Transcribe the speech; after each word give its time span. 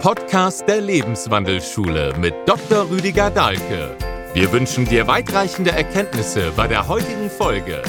Podcast 0.00 0.66
der 0.66 0.80
Lebenswandelschule 0.80 2.16
mit 2.18 2.32
Dr. 2.46 2.88
Rüdiger 2.88 3.28
Dahlke. 3.28 3.92
Wir 4.32 4.50
wünschen 4.50 4.86
dir 4.86 5.06
weitreichende 5.06 5.72
Erkenntnisse 5.72 6.52
bei 6.56 6.66
der 6.66 6.88
heutigen 6.88 7.28
Folge. 7.28 7.84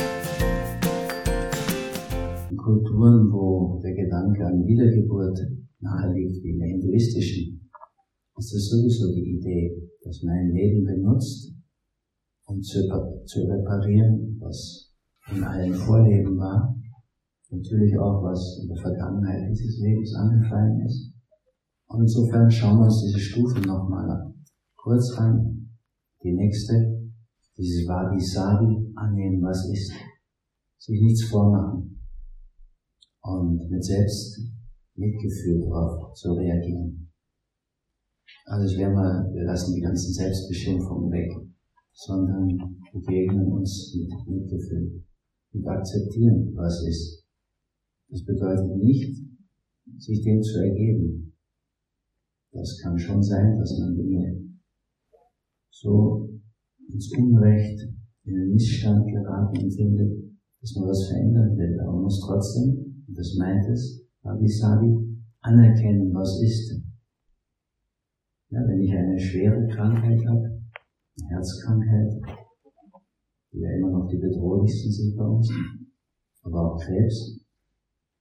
Kulturen, 2.51 3.31
wo 3.31 3.79
der 3.81 3.95
Gedanke 3.95 4.43
an 4.43 4.67
Wiedergeburt 4.67 5.39
nahe 5.79 6.11
liegt, 6.11 6.43
wie 6.43 6.49
in 6.51 6.59
der 6.59 6.67
hinduistischen, 6.67 7.71
ist 8.35 8.55
es 8.55 8.69
sowieso 8.69 9.15
die 9.15 9.39
Idee, 9.39 9.71
dass 10.03 10.21
man 10.23 10.35
ein 10.35 10.51
Leben 10.51 10.83
benutzt, 10.83 11.55
um 12.43 12.61
zu, 12.61 12.91
zu 13.23 13.39
reparieren, 13.47 14.37
was 14.41 14.91
in 15.31 15.41
allen 15.41 15.73
Vorleben 15.73 16.37
war, 16.37 16.75
natürlich 17.49 17.97
auch 17.97 18.21
was 18.21 18.59
in 18.61 18.67
der 18.67 18.81
Vergangenheit 18.83 19.49
dieses 19.49 19.79
Lebens 19.79 20.13
angefallen 20.13 20.85
ist. 20.85 21.10
Und 21.91 22.03
insofern 22.03 22.49
schauen 22.49 22.79
wir 22.79 22.85
uns 22.85 23.03
diese 23.03 23.19
Stufen 23.19 23.63
nochmal 23.63 24.33
kurz 24.77 25.11
an. 25.17 25.77
Die 26.23 26.31
nächste, 26.31 26.73
dieses 27.57 27.85
Wabi-Sabi, 27.85 28.93
annehmen, 28.95 29.41
was 29.41 29.69
ist. 29.69 29.91
Sich 30.77 31.01
nichts 31.01 31.25
vormachen. 31.25 32.01
Und 33.23 33.69
mit 33.69 33.83
selbst 33.83 34.39
Mitgefühl 34.95 35.59
darauf 35.59 36.13
zu 36.13 36.31
reagieren. 36.31 37.11
Also 38.45 38.73
ich 38.73 38.79
wäre 38.79 38.93
mal, 38.93 39.29
wir 39.33 39.43
lassen 39.43 39.75
die 39.75 39.81
ganzen 39.81 40.13
Selbstbeschimpfungen 40.13 41.11
weg, 41.11 41.29
sondern 41.91 42.47
begegnen 42.93 43.51
uns 43.51 43.93
mit 43.99 44.11
Mitgefühl 44.27 45.03
und 45.53 45.67
akzeptieren, 45.67 46.53
was 46.55 46.87
ist. 46.87 47.25
Das 48.07 48.23
bedeutet 48.23 48.77
nicht, 48.77 49.17
sich 49.97 50.21
dem 50.21 50.41
zu 50.41 50.57
ergeben. 50.57 51.30
Das 52.51 52.77
kann 52.81 52.97
schon 52.99 53.23
sein, 53.23 53.57
dass 53.57 53.79
man 53.79 53.95
Dinge 53.95 54.41
so 55.69 56.29
ins 56.89 57.11
Unrecht, 57.17 57.79
in 58.23 58.35
den 58.35 58.53
Missstand 58.53 59.07
geraten 59.07 59.61
empfindet, 59.61 60.35
dass 60.59 60.75
man 60.75 60.89
was 60.89 61.07
verändern 61.07 61.57
will. 61.57 61.79
Aber 61.81 61.93
man 61.93 62.03
muss 62.03 62.19
trotzdem, 62.19 63.03
und 63.07 63.17
das 63.17 63.35
meint 63.39 63.65
es, 63.69 64.05
Wabi 64.21 64.47
Sabi, 64.47 65.11
anerkennen, 65.41 66.13
was 66.13 66.41
ist. 66.43 66.83
Ja, 68.49 68.59
wenn 68.67 68.81
ich 68.81 68.91
eine 68.91 69.17
schwere 69.17 69.65
Krankheit 69.67 70.19
habe, 70.27 70.61
eine 71.17 71.29
Herzkrankheit, 71.29 72.11
die 73.53 73.59
ja 73.59 73.71
immer 73.77 73.91
noch 73.91 74.07
die 74.07 74.17
bedrohlichsten 74.17 74.91
sind 74.91 75.15
bei 75.15 75.25
uns, 75.25 75.49
aber 76.43 76.73
auch 76.73 76.77
Krebs, 76.77 77.39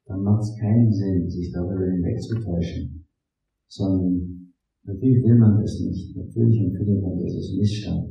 dann 0.07 0.23
macht 0.23 0.43
es 0.43 0.57
keinen 0.59 0.93
Sinn, 0.93 1.29
sich 1.29 1.53
darüber 1.53 1.85
hinwegzutäuschen, 1.85 3.00
sondern 3.71 4.53
natürlich 4.83 5.23
will 5.23 5.39
man 5.39 5.63
das 5.63 5.79
nicht, 5.81 6.17
natürlich 6.17 6.59
empfindet 6.59 7.03
man 7.03 7.17
das 7.23 7.35
als 7.37 7.55
Missstand, 7.57 8.05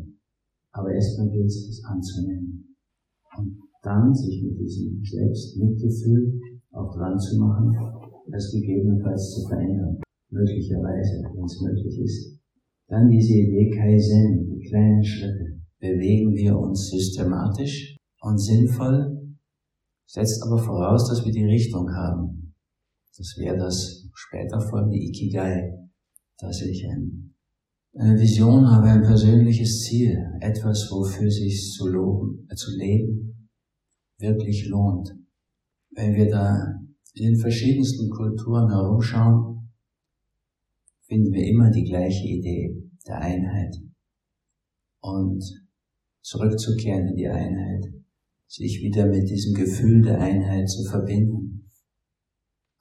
aber 0.71 0.93
erstmal 0.93 1.29
gilt 1.29 1.45
es, 1.45 1.67
das 1.67 1.83
anzunehmen 1.91 2.75
und 3.37 3.59
dann 3.83 4.13
sich 4.13 4.43
mit 4.43 4.59
diesem 4.59 5.03
Selbstmitgefühl 5.03 6.39
auch 6.71 6.95
dran 6.95 7.17
zu 7.19 7.37
machen, 7.37 7.75
das 8.31 8.51
gegebenenfalls 8.51 9.31
zu 9.35 9.47
verändern, 9.47 9.99
möglicherweise, 10.29 11.23
wenn 11.33 11.43
es 11.43 11.61
möglich 11.61 11.99
ist. 11.99 12.39
Dann 12.87 13.09
diese 13.09 13.33
Idee 13.33 13.69
Kaizen, 13.69 14.49
die 14.49 14.67
kleinen 14.67 15.03
Schritte. 15.03 15.59
Bewegen 15.79 16.33
wir 16.35 16.57
uns 16.57 16.89
systematisch 16.89 17.95
und 18.21 18.37
sinnvoll 18.37 19.19
setzt 20.09 20.43
aber 20.43 20.57
voraus, 20.57 21.07
dass 21.07 21.23
wir 21.23 21.31
die 21.31 21.45
Richtung 21.45 21.87
haben. 21.89 22.48
Das 23.17 23.35
wäre 23.37 23.57
das 23.57 24.07
später 24.13 24.61
folgende 24.61 24.97
Ikigai, 24.97 25.73
dass 26.37 26.61
ich 26.61 26.87
ein, 26.87 27.35
eine 27.95 28.19
Vision 28.19 28.69
habe, 28.69 28.87
ein 28.87 29.03
persönliches 29.03 29.83
Ziel, 29.83 30.17
etwas, 30.39 30.89
wofür 30.91 31.29
sich 31.29 31.73
zu, 31.75 31.87
loben, 31.87 32.47
äh, 32.49 32.55
zu 32.55 32.71
leben 32.77 33.29
wirklich 34.19 34.67
lohnt. 34.67 35.15
Wenn 35.91 36.13
wir 36.13 36.29
da 36.29 36.79
in 37.13 37.31
den 37.31 37.39
verschiedensten 37.39 38.09
Kulturen 38.09 38.69
herumschauen, 38.69 39.69
finden 41.07 41.31
wir 41.33 41.47
immer 41.47 41.71
die 41.71 41.85
gleiche 41.85 42.27
Idee 42.27 42.83
der 43.07 43.19
Einheit 43.19 43.75
und 45.01 45.43
zurückzukehren 46.21 47.07
in 47.07 47.15
die 47.15 47.27
Einheit 47.27 47.85
sich 48.47 48.81
wieder 48.81 49.05
mit 49.07 49.29
diesem 49.29 49.53
Gefühl 49.53 50.01
der 50.01 50.19
Einheit 50.19 50.69
zu 50.69 50.83
verbinden. 50.83 51.48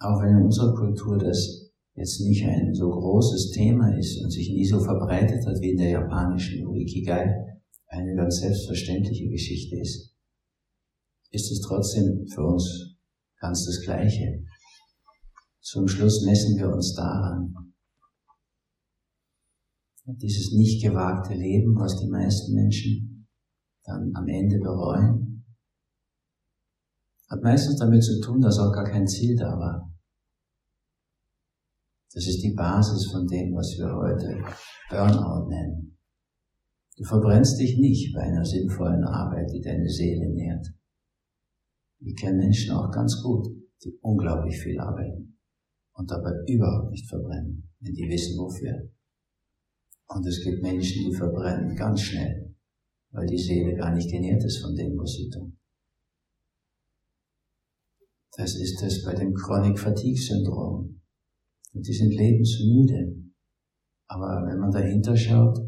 Auch 0.01 0.23
wenn 0.23 0.37
in 0.37 0.45
unserer 0.45 0.75
Kultur 0.75 1.19
das 1.19 1.73
jetzt 1.95 2.21
nicht 2.21 2.45
ein 2.45 2.73
so 2.73 2.89
großes 2.91 3.51
Thema 3.51 3.97
ist 3.99 4.23
und 4.23 4.31
sich 4.31 4.49
nie 4.51 4.65
so 4.65 4.79
verbreitet 4.79 5.45
hat 5.45 5.61
wie 5.61 5.71
in 5.71 5.77
der 5.77 5.91
japanischen 5.91 6.73
Ikigai, 6.75 7.35
eine 7.89 8.15
ganz 8.15 8.39
selbstverständliche 8.39 9.29
Geschichte 9.29 9.77
ist, 9.81 10.15
ist 11.31 11.51
es 11.51 11.61
trotzdem 11.61 12.27
für 12.33 12.43
uns 12.43 12.97
ganz 13.41 13.65
das 13.67 13.83
Gleiche. 13.83 14.45
Zum 15.61 15.89
Schluss 15.89 16.25
messen 16.25 16.57
wir 16.57 16.71
uns 16.71 16.95
daran. 16.95 17.55
Dieses 20.07 20.53
nicht 20.53 20.83
gewagte 20.83 21.35
Leben, 21.35 21.75
was 21.75 22.01
die 22.01 22.09
meisten 22.09 22.55
Menschen 22.55 23.27
dann 23.85 24.13
am 24.15 24.27
Ende 24.27 24.59
bereuen, 24.59 25.28
hat 27.29 27.43
meistens 27.43 27.79
damit 27.79 28.03
zu 28.03 28.21
tun, 28.21 28.41
dass 28.41 28.59
auch 28.59 28.73
gar 28.73 28.85
kein 28.85 29.07
Ziel 29.07 29.37
da 29.37 29.59
war. 29.59 29.93
Das 32.13 32.27
ist 32.27 32.43
die 32.43 32.55
Basis 32.55 33.11
von 33.11 33.27
dem, 33.27 33.55
was 33.55 33.77
wir 33.77 33.95
heute 33.95 34.43
Burnout 34.89 35.49
nennen. 35.49 35.99
Du 36.97 37.05
verbrennst 37.05 37.61
dich 37.61 37.79
nicht 37.79 38.13
bei 38.15 38.23
einer 38.23 38.45
sinnvollen 38.45 39.05
Arbeit, 39.05 39.51
die 39.53 39.61
deine 39.61 39.89
Seele 39.89 40.33
nährt. 40.33 40.67
Ich 42.01 42.17
kenne 42.17 42.39
Menschen 42.39 42.75
auch 42.75 42.91
ganz 42.91 43.23
gut, 43.23 43.47
die 43.85 43.97
unglaublich 44.01 44.59
viel 44.59 44.81
arbeiten 44.81 45.39
und 45.93 46.11
dabei 46.11 46.33
überhaupt 46.47 46.91
nicht 46.91 47.09
verbrennen, 47.09 47.71
wenn 47.81 47.95
die 47.95 48.09
wissen 48.09 48.39
wofür. 48.39 48.91
Und 50.09 50.27
es 50.27 50.43
gibt 50.43 50.63
Menschen, 50.63 51.11
die 51.11 51.15
verbrennen 51.15 51.77
ganz 51.77 52.01
schnell, 52.01 52.55
weil 53.11 53.27
die 53.27 53.39
Seele 53.39 53.77
gar 53.77 53.95
nicht 53.95 54.11
genährt 54.11 54.43
ist 54.45 54.63
von 54.63 54.75
dem, 54.75 54.97
was 54.97 55.13
sie 55.13 55.29
tun. 55.29 55.59
Das 58.39 58.55
ist 58.55 58.81
es 58.85 59.05
bei 59.05 59.15
dem 59.15 59.35
Chronic 59.35 59.81
Fatigue 59.81 60.17
Syndrom. 60.17 61.01
Die 61.73 61.93
sind 61.93 62.15
lebensmüde. 62.15 63.17
Aber 64.07 64.47
wenn 64.47 64.61
man 64.61 64.71
dahinter 64.71 65.17
schaut, 65.17 65.59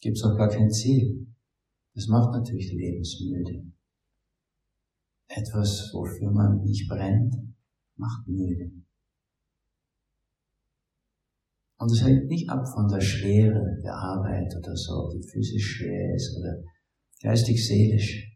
gibt 0.00 0.16
es 0.16 0.24
auch 0.24 0.34
gar 0.34 0.48
kein 0.48 0.70
Ziel. 0.70 1.26
Das 1.94 2.06
macht 2.08 2.32
natürlich 2.32 2.72
lebensmüde. 2.72 3.70
Etwas, 5.28 5.90
wofür 5.92 6.30
man 6.30 6.62
nicht 6.62 6.88
brennt, 6.88 7.34
macht 7.96 8.26
müde. 8.26 8.72
Und 11.78 11.92
es 11.92 12.02
hängt 12.02 12.28
nicht 12.28 12.48
ab 12.48 12.66
von 12.66 12.88
der 12.88 13.02
Schwere 13.02 13.78
der 13.84 13.94
Arbeit 13.94 14.56
oder 14.56 14.74
so, 14.74 15.10
die 15.12 15.22
physisch 15.22 15.76
schwer 15.76 16.14
ist 16.14 16.34
oder 16.38 16.62
geistig-seelisch. 17.20 18.35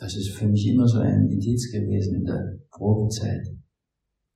Das 0.00 0.16
ist 0.16 0.30
für 0.30 0.48
mich 0.48 0.66
immer 0.66 0.88
so 0.88 0.98
ein 0.98 1.28
Indiz 1.28 1.70
gewesen 1.70 2.14
in 2.14 2.24
der 2.24 2.58
Probezeit. 2.70 3.46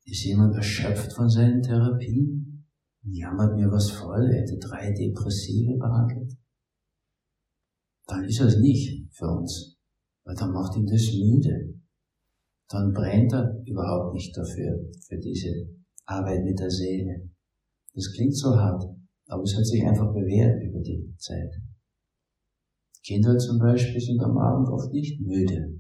Ist 0.05 0.25
jemand 0.27 0.55
erschöpft 0.55 1.15
von 1.15 1.31
seinen 1.31 1.63
Therapien? 1.63 2.69
Jammert 3.03 3.57
mir 3.57 3.71
was 3.71 3.91
voll, 3.91 4.29
er 4.31 4.43
hätte 4.43 4.59
drei 4.59 4.93
Depressive 4.93 5.79
behandelt? 5.79 6.37
Dann 8.07 8.25
ist 8.25 8.43
es 8.43 8.59
nicht 8.59 9.09
für 9.15 9.27
uns, 9.27 9.79
weil 10.25 10.37
dann 10.37 10.53
macht 10.53 10.77
ihn 10.77 10.85
das 10.85 11.11
müde. 11.15 11.81
Dann 12.69 12.93
brennt 12.93 13.33
er 13.33 13.63
überhaupt 13.65 14.13
nicht 14.13 14.37
dafür, 14.37 14.85
für 15.09 15.17
diese 15.17 15.49
Arbeit 16.05 16.45
mit 16.45 16.59
der 16.59 16.71
Seele. 16.71 17.31
Das 17.95 18.13
klingt 18.13 18.37
so 18.37 18.55
hart, 18.55 18.85
aber 19.29 19.43
es 19.43 19.57
hat 19.57 19.65
sich 19.65 19.83
einfach 19.83 20.13
bewährt 20.13 20.63
über 20.63 20.81
die 20.81 21.15
Zeit. 21.17 21.55
Kinder 23.05 23.37
zum 23.37 23.59
Beispiel 23.59 24.01
sind 24.01 24.23
am 24.23 24.39
Abend 24.39 24.69
oft 24.69 24.91
nicht 24.93 25.21
müde. 25.21 25.79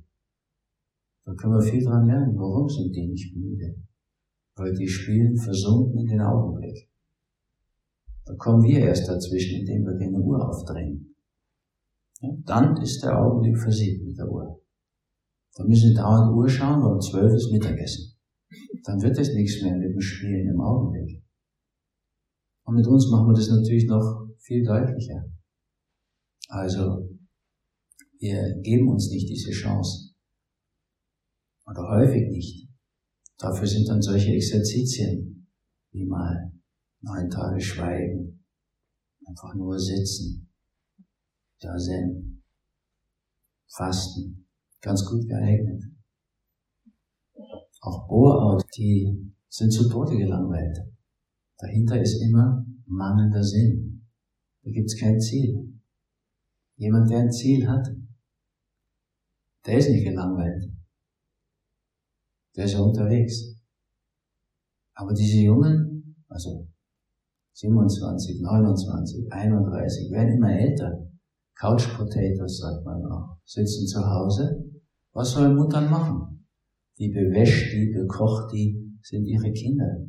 Da 1.25 1.35
können 1.35 1.55
wir 1.55 1.63
viel 1.63 1.83
dran 1.83 2.07
lernen. 2.07 2.37
Warum 2.37 2.69
sind 2.69 2.95
die 2.95 3.07
nicht 3.07 3.35
müde? 3.35 3.77
Weil 4.57 4.75
die 4.75 4.87
spielen 4.87 5.37
versunken 5.37 6.01
in 6.01 6.07
den 6.07 6.21
Augenblick. 6.21 6.91
Da 8.27 8.35
kommen 8.37 8.63
wir 8.63 8.79
erst 8.81 9.09
dazwischen, 9.09 9.61
indem 9.61 9.85
wir 9.85 9.97
den 9.97 10.15
Uhr 10.15 10.49
aufdrängen. 10.49 11.17
Ja, 12.21 12.31
dann 12.45 12.77
ist 12.83 13.03
der 13.03 13.19
Augenblick 13.19 13.59
versiegt 13.59 14.05
mit 14.05 14.19
der 14.19 14.31
Uhr. 14.31 14.61
Da 15.55 15.65
müssen 15.65 15.89
sie 15.89 15.95
dauernd 15.95 16.37
Uhr 16.37 16.49
schauen, 16.49 16.83
weil 16.83 16.95
um 16.95 17.01
zwölf 17.01 17.33
ist 17.33 17.51
Mittagessen. 17.51 18.17
Dann 18.85 19.01
wird 19.01 19.19
es 19.19 19.33
nichts 19.33 19.63
mehr 19.63 19.77
mit 19.77 19.95
dem 19.95 20.01
Spielen 20.01 20.49
im 20.49 20.61
Augenblick. 20.61 21.23
Und 22.67 22.75
mit 22.75 22.87
uns 22.87 23.11
machen 23.11 23.29
wir 23.29 23.35
das 23.35 23.49
natürlich 23.49 23.87
noch 23.87 24.29
viel 24.39 24.63
deutlicher. 24.65 25.25
Also, 26.49 27.04
wir 28.19 28.61
geben 28.63 28.89
uns 28.89 29.11
nicht 29.11 29.29
diese 29.29 29.51
Chance. 29.51 30.15
Oder 31.67 31.89
häufig 31.91 32.29
nicht. 32.31 32.69
Dafür 33.39 33.67
sind 33.67 33.89
dann 33.89 34.03
solche 34.03 34.33
Exerzitien 34.33 35.49
wie 35.91 36.05
mal 36.05 36.53
neun 37.01 37.31
Tage 37.31 37.61
Schweigen, 37.61 38.45
einfach 39.27 39.55
nur 39.55 39.79
sitzen, 39.79 40.51
da 41.61 41.79
sind, 41.79 42.43
Fasten, 43.69 44.47
ganz 44.81 45.05
gut 45.05 45.27
geeignet. 45.27 45.85
Auch 47.81 48.07
Bohrout, 48.09 48.65
die 48.77 49.33
sind 49.49 49.71
zu 49.71 49.89
Tode 49.89 50.17
gelangweilt. 50.17 50.79
Dahinter 51.59 52.01
ist 52.01 52.21
immer 52.23 52.65
mangelnder 52.87 53.43
Sinn. 53.43 54.07
Da 54.63 54.71
gibt's 54.71 54.99
kein 54.99 55.21
Ziel. 55.21 55.81
Jemand, 56.77 57.11
der 57.11 57.21
ein 57.21 57.33
Ziel 57.33 57.69
hat, 57.69 57.89
der 59.67 59.79
ist 59.79 59.91
nicht 59.91 60.05
gelangweilt. 60.05 60.71
Der 62.57 62.65
ist 62.65 62.75
ja 62.75 62.81
unterwegs. 62.81 63.57
Aber 64.95 65.13
diese 65.13 65.41
Jungen, 65.41 66.25
also 66.29 66.69
27, 67.55 68.41
29, 68.41 69.33
31, 69.33 70.11
werden 70.13 70.37
immer 70.37 70.53
älter. 70.53 71.09
Couch 71.57 71.89
Potatoes, 71.97 72.59
sagt 72.59 72.85
man 72.85 73.05
auch. 73.07 73.39
Sitzen 73.45 73.87
zu 73.87 74.05
Hause. 74.05 74.65
Was 75.13 75.33
soll 75.33 75.55
Mutter 75.55 75.81
machen? 75.81 76.47
Die 76.99 77.09
bewäscht 77.09 77.73
die, 77.73 77.93
bekocht 77.93 78.53
die, 78.53 78.99
sind 79.03 79.25
ihre 79.25 79.53
Kinder. 79.53 80.07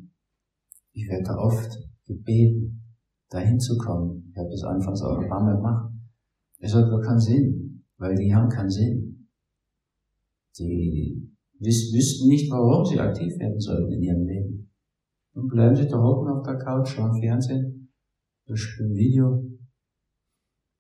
Ich 0.94 1.08
werde 1.08 1.38
oft 1.38 1.78
gebeten, 2.06 2.82
dahin 3.30 3.60
zu 3.60 3.78
kommen. 3.78 4.30
Ich 4.32 4.38
habe 4.38 4.50
das 4.50 4.64
anfangs 4.64 5.02
auch 5.02 5.18
ein 5.18 5.30
paar 5.30 5.44
Mal 5.44 5.56
gemacht. 5.56 5.94
Es 6.60 6.74
hat 6.74 6.86
aber 6.86 7.02
keinen 7.02 7.20
Sinn, 7.20 7.84
weil 7.98 8.16
die 8.16 8.34
haben 8.34 8.50
keinen 8.50 8.70
Sinn. 8.70 9.05
Die 10.60 11.30
wüs 11.60 11.94
wüssten 11.94 12.28
nicht, 12.28 12.50
warum 12.52 12.86
sie 12.86 13.00
aktiv 13.00 13.38
werden 13.40 13.60
sollten 13.60 13.92
in 13.92 14.02
ihrem 14.02 14.26
Leben. 14.26 14.72
Und 15.34 15.50
bleiben 15.50 15.76
sie 15.76 15.88
da 15.88 16.02
hocken 16.02 16.30
auf 16.30 16.44
der 16.44 16.58
Couch, 16.58 16.90
schauen 16.90 17.20
Fernsehen, 17.20 17.92
oder 18.48 18.58
spielen 18.58 18.94
Video. 18.94 19.44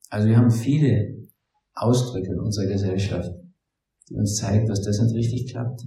Also 0.10 0.27
wir 0.27 0.38
haben 0.38 0.51
viele 0.51 1.27
Ausdrücke 1.74 2.31
in 2.31 2.39
unserer 2.39 2.68
Gesellschaft, 2.68 3.31
die 4.10 4.16
uns 4.16 4.36
zeigen, 4.36 4.66
dass 4.68 4.81
das 4.81 5.01
nicht 5.01 5.16
richtig 5.16 5.51
klappt. 5.51 5.81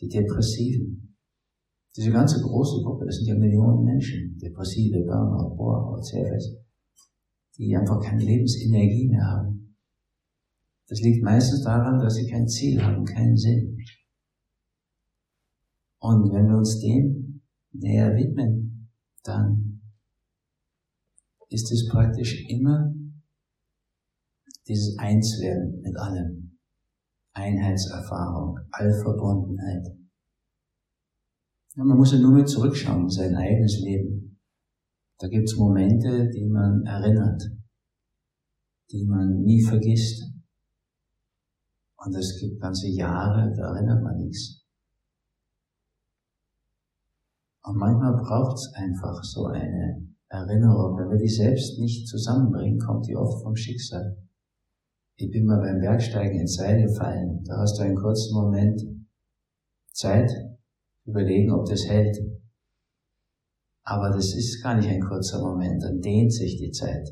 Die 0.00 0.08
Depressiven. 0.08 1.16
Diese 1.96 2.10
ganze 2.10 2.40
große 2.40 2.82
Gruppe, 2.82 3.06
das 3.06 3.16
sind 3.16 3.26
ja 3.26 3.34
Millionen 3.34 3.84
Menschen, 3.84 4.38
Depressive, 4.38 5.00
Burnout, 5.04 5.56
Bohrout, 5.56 6.02
CFS, 6.02 6.56
die 7.56 7.76
einfach 7.76 8.00
keine 8.00 8.22
Lebensenergie 8.22 9.08
mehr 9.08 9.24
haben. 9.24 9.59
Das 10.90 11.00
liegt 11.02 11.22
meistens 11.22 11.62
daran, 11.62 12.00
dass 12.00 12.16
sie 12.16 12.28
kein 12.28 12.48
Ziel 12.48 12.82
haben, 12.82 13.04
keinen 13.04 13.36
Sinn. 13.36 13.78
Und 16.00 16.32
wenn 16.32 16.48
wir 16.48 16.56
uns 16.58 16.80
dem 16.80 17.42
näher 17.70 18.16
widmen, 18.16 18.90
dann 19.22 19.82
ist 21.48 21.70
es 21.70 21.88
praktisch 21.88 22.44
immer 22.48 22.92
dieses 24.66 24.98
Einswerden 24.98 25.80
mit 25.80 25.96
allem. 25.96 26.58
Einheitserfahrung, 27.34 28.58
Allverbundenheit. 28.72 29.86
Ja, 31.76 31.84
man 31.84 31.98
muss 31.98 32.12
ja 32.12 32.18
nur 32.18 32.32
mit 32.32 32.48
zurückschauen 32.48 33.02
in 33.02 33.08
sein 33.10 33.36
eigenes 33.36 33.78
Leben. 33.80 34.40
Da 35.18 35.28
gibt's 35.28 35.56
Momente, 35.56 36.28
die 36.34 36.46
man 36.46 36.82
erinnert, 36.84 37.42
die 38.90 39.06
man 39.06 39.42
nie 39.42 39.62
vergisst. 39.62 40.39
Und 42.02 42.14
es 42.14 42.38
gibt 42.40 42.60
ganze 42.60 42.88
Jahre, 42.88 43.52
da 43.54 43.74
erinnert 43.74 44.02
man 44.02 44.16
nichts. 44.16 44.64
Und 47.62 47.76
manchmal 47.76 48.14
braucht 48.14 48.56
es 48.56 48.72
einfach 48.74 49.22
so 49.22 49.46
eine 49.46 50.08
Erinnerung. 50.28 50.96
Wenn 50.96 51.10
wir 51.10 51.18
die 51.18 51.28
selbst 51.28 51.78
nicht 51.78 52.08
zusammenbringen, 52.08 52.78
kommt 52.78 53.06
die 53.06 53.16
oft 53.16 53.42
vom 53.42 53.54
Schicksal. 53.54 54.16
Ich 55.16 55.30
bin 55.30 55.44
mal 55.44 55.60
beim 55.60 55.78
Bergsteigen 55.80 56.40
ins 56.40 56.54
Seil 56.54 56.82
gefallen. 56.82 57.44
Da 57.44 57.58
hast 57.58 57.78
du 57.78 57.82
einen 57.82 57.96
kurzen 57.96 58.34
Moment 58.34 58.80
Zeit, 59.92 60.30
überlegen, 61.04 61.52
ob 61.52 61.68
das 61.68 61.84
hält. 61.84 62.16
Aber 63.82 64.08
das 64.08 64.34
ist 64.34 64.62
gar 64.62 64.76
nicht 64.76 64.88
ein 64.88 65.02
kurzer 65.02 65.42
Moment, 65.42 65.82
dann 65.82 66.00
dehnt 66.00 66.32
sich 66.32 66.56
die 66.56 66.70
Zeit. 66.70 67.10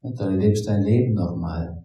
Und 0.00 0.20
dann 0.20 0.34
erlebst 0.34 0.68
dein 0.68 0.82
Leben 0.82 1.14
nochmal. 1.14 1.82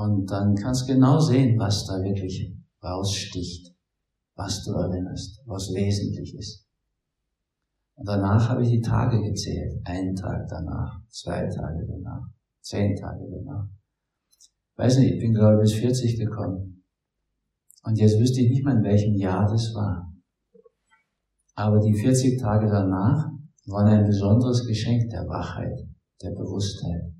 Und 0.00 0.30
dann 0.30 0.54
kannst 0.54 0.88
du 0.88 0.94
genau 0.94 1.18
sehen, 1.18 1.58
was 1.58 1.84
da 1.86 1.94
wirklich 2.02 2.56
raussticht 2.82 3.70
was 4.40 4.64
du 4.64 4.72
erinnerst, 4.72 5.42
was 5.44 5.68
wesentlich 5.74 6.34
ist. 6.34 6.66
Und 7.96 8.08
danach 8.08 8.48
habe 8.48 8.62
ich 8.62 8.70
die 8.70 8.80
Tage 8.80 9.20
gezählt. 9.20 9.74
Einen 9.84 10.14
Tag 10.14 10.48
danach, 10.48 10.98
zwei 11.08 11.46
Tage 11.46 11.86
danach, 11.86 12.26
zehn 12.62 12.96
Tage 12.96 13.26
danach. 13.30 13.68
Weiß 14.76 14.96
nicht, 14.98 15.12
ich 15.12 15.20
bin 15.20 15.34
glaube 15.34 15.56
ich 15.56 15.72
bis 15.72 15.80
40 15.80 16.18
gekommen. 16.18 16.82
Und 17.82 17.98
jetzt 17.98 18.18
wüsste 18.18 18.40
ich 18.40 18.48
nicht 18.48 18.64
mehr, 18.64 18.76
in 18.76 18.82
welchem 18.82 19.14
Jahr 19.14 19.46
das 19.46 19.74
war. 19.74 20.10
Aber 21.54 21.78
die 21.78 21.94
40 21.94 22.40
Tage 22.40 22.66
danach 22.66 23.28
waren 23.66 23.88
ein 23.88 24.06
besonderes 24.06 24.66
Geschenk 24.66 25.10
der 25.10 25.28
Wachheit, 25.28 25.78
der 26.22 26.30
Bewusstheit. 26.30 27.12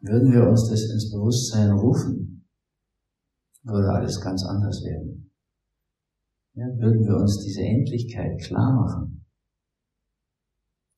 Würden 0.00 0.32
wir 0.32 0.48
uns 0.48 0.68
das 0.70 0.82
ins 0.90 1.10
Bewusstsein 1.10 1.72
rufen, 1.72 2.48
würde 3.62 3.90
alles 3.90 4.20
ganz 4.20 4.44
anders 4.44 4.82
werden. 4.84 5.32
Ja, 6.54 6.66
würden 6.78 7.04
wir 7.04 7.16
uns 7.16 7.44
diese 7.44 7.62
Endlichkeit 7.62 8.40
klar 8.40 8.72
machen, 8.74 9.26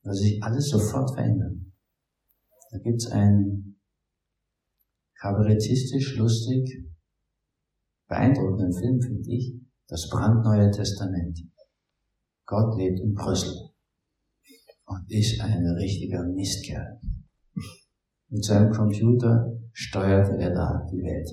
würde 0.02 0.17
sich 0.17 0.43
alles 0.43 0.69
sofort 0.69 1.14
verändern. 1.14 1.73
Da 2.70 2.79
gibt's 2.79 3.06
einen 3.06 3.81
kabarettistisch 5.19 6.17
lustig 6.17 6.87
beeindruckenden 8.08 8.73
Film, 8.73 9.00
finde 9.00 9.31
ich, 9.31 9.55
das 9.87 10.08
brandneue 10.08 10.70
Testament. 10.70 11.38
Gott 12.47 12.76
lebt 12.76 13.00
in 13.00 13.14
Brüssel 13.14 13.70
und 14.87 15.05
ist 15.08 15.41
ein 15.41 15.67
richtiger 15.79 16.25
Mistkerl. 16.25 17.00
Mit 18.31 18.44
seinem 18.44 18.71
Computer 18.71 19.53
steuerte 19.73 20.37
er 20.38 20.55
da 20.55 20.87
die 20.91 21.03
Welt. 21.03 21.29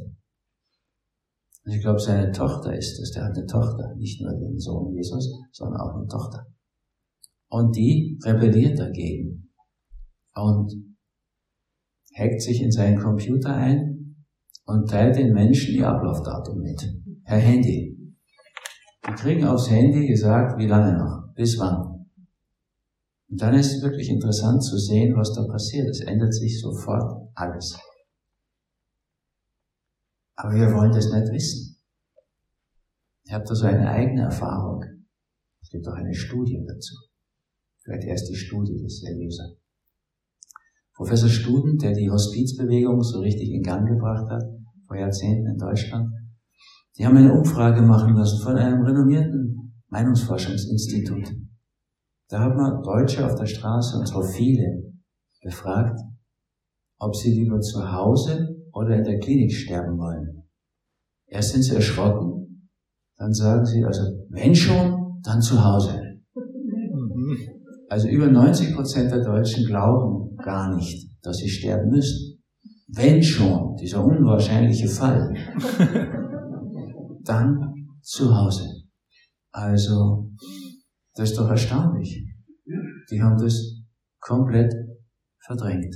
Und 1.63 1.73
ich 1.73 1.81
glaube, 1.81 1.99
seine 1.99 2.31
Tochter 2.31 2.75
ist 2.75 2.99
es, 2.99 3.11
der 3.11 3.25
hat 3.25 3.37
eine 3.37 3.45
Tochter, 3.45 3.93
nicht 3.95 4.21
nur 4.21 4.33
den 4.33 4.57
Sohn 4.57 4.93
Jesus, 4.93 5.31
sondern 5.51 5.79
auch 5.81 5.95
eine 5.95 6.07
Tochter. 6.07 6.47
Und 7.49 7.75
die 7.75 8.17
rebelliert 8.23 8.79
dagegen 8.79 9.51
und 10.33 10.71
hackt 12.15 12.41
sich 12.41 12.61
in 12.61 12.71
seinen 12.71 12.99
Computer 12.99 13.53
ein 13.53 14.15
und 14.65 14.89
teilt 14.89 15.17
den 15.17 15.33
Menschen 15.33 15.75
ihr 15.75 15.87
Ablaufdatum 15.87 16.59
mit. 16.59 16.81
Herr 17.23 17.39
Handy. 17.39 17.95
Die 19.07 19.13
kriegen 19.13 19.45
aufs 19.45 19.69
Handy 19.69 20.07
gesagt, 20.07 20.57
wie 20.57 20.67
lange 20.67 20.97
noch, 20.97 21.33
bis 21.35 21.59
wann. 21.59 21.96
Und 23.29 23.41
dann 23.41 23.53
ist 23.55 23.75
es 23.75 23.81
wirklich 23.81 24.09
interessant 24.09 24.63
zu 24.63 24.77
sehen, 24.77 25.15
was 25.15 25.33
da 25.33 25.43
passiert. 25.45 25.89
Es 25.89 26.01
ändert 26.01 26.33
sich 26.33 26.61
sofort 26.61 27.29
alles. 27.35 27.77
Aber 30.35 30.53
wir 30.53 30.73
wollen 30.73 30.91
das 30.91 31.11
nicht 31.11 31.31
wissen. 31.31 31.77
Ich 33.25 33.33
habe 33.33 33.43
da 33.45 33.55
so 33.55 33.65
eine 33.65 33.89
eigene 33.89 34.23
Erfahrung. 34.23 34.83
Es 35.61 35.69
gibt 35.69 35.87
auch 35.87 35.95
eine 35.95 36.13
Studie 36.13 36.63
dazu. 36.65 36.95
Vielleicht 37.83 38.07
erst 38.07 38.29
die 38.29 38.35
Studie 38.35 38.77
des 38.77 39.03
Erlöser. 39.03 39.55
Professor 40.93 41.29
Studen, 41.29 41.77
der 41.77 41.93
die 41.93 42.09
Hospizbewegung 42.09 43.01
so 43.03 43.19
richtig 43.19 43.49
in 43.51 43.61
Gang 43.61 43.87
gebracht 43.87 44.29
hat, 44.29 44.43
vor 44.87 44.97
Jahrzehnten 44.97 45.47
in 45.47 45.57
Deutschland, 45.57 46.09
die 46.97 47.05
haben 47.05 47.17
eine 47.17 47.33
Umfrage 47.33 47.81
machen 47.81 48.15
lassen 48.15 48.41
von 48.41 48.55
einem 48.55 48.81
renommierten 48.81 49.73
Meinungsforschungsinstitut. 49.89 51.46
Da 52.29 52.39
hat 52.41 52.55
man 52.55 52.83
Deutsche 52.83 53.25
auf 53.25 53.35
der 53.35 53.45
Straße, 53.45 53.97
und 53.97 54.07
zwar 54.07 54.23
viele, 54.23 54.83
befragt, 55.41 55.97
ob 56.99 57.15
sie 57.15 57.31
lieber 57.31 57.59
zu 57.59 57.91
Hause 57.91 58.55
oder 58.73 58.97
in 58.97 59.03
der 59.03 59.19
Klinik 59.19 59.53
sterben 59.53 59.97
wollen. 59.97 60.43
Erst 61.27 61.51
sind 61.51 61.63
sie 61.63 61.75
erschrocken, 61.75 62.69
dann 63.17 63.33
sagen 63.33 63.65
sie, 63.65 63.83
also 63.83 64.01
wenn 64.29 64.53
schon, 64.53 65.19
dann 65.23 65.41
zu 65.41 65.63
Hause. 65.63 66.01
Also 67.89 68.07
über 68.09 68.27
90 68.27 68.75
Prozent 68.75 69.11
der 69.11 69.23
Deutschen 69.23 69.65
glauben 69.65 70.35
gar 70.37 70.75
nicht, 70.75 71.09
dass 71.21 71.37
sie 71.37 71.49
sterben 71.49 71.89
müssen. 71.89 72.43
Wenn 72.87 73.21
schon, 73.21 73.75
dieser 73.75 74.03
unwahrscheinliche 74.03 74.87
Fall, 74.87 75.33
dann 77.23 77.73
zu 78.01 78.35
Hause. 78.35 78.65
Also, 79.51 80.29
das 81.17 81.31
ist 81.31 81.37
doch 81.37 81.49
erstaunlich. 81.49 82.25
Die 83.09 83.21
haben 83.21 83.37
das 83.37 83.83
komplett 84.19 84.73
verdrängt. 85.39 85.95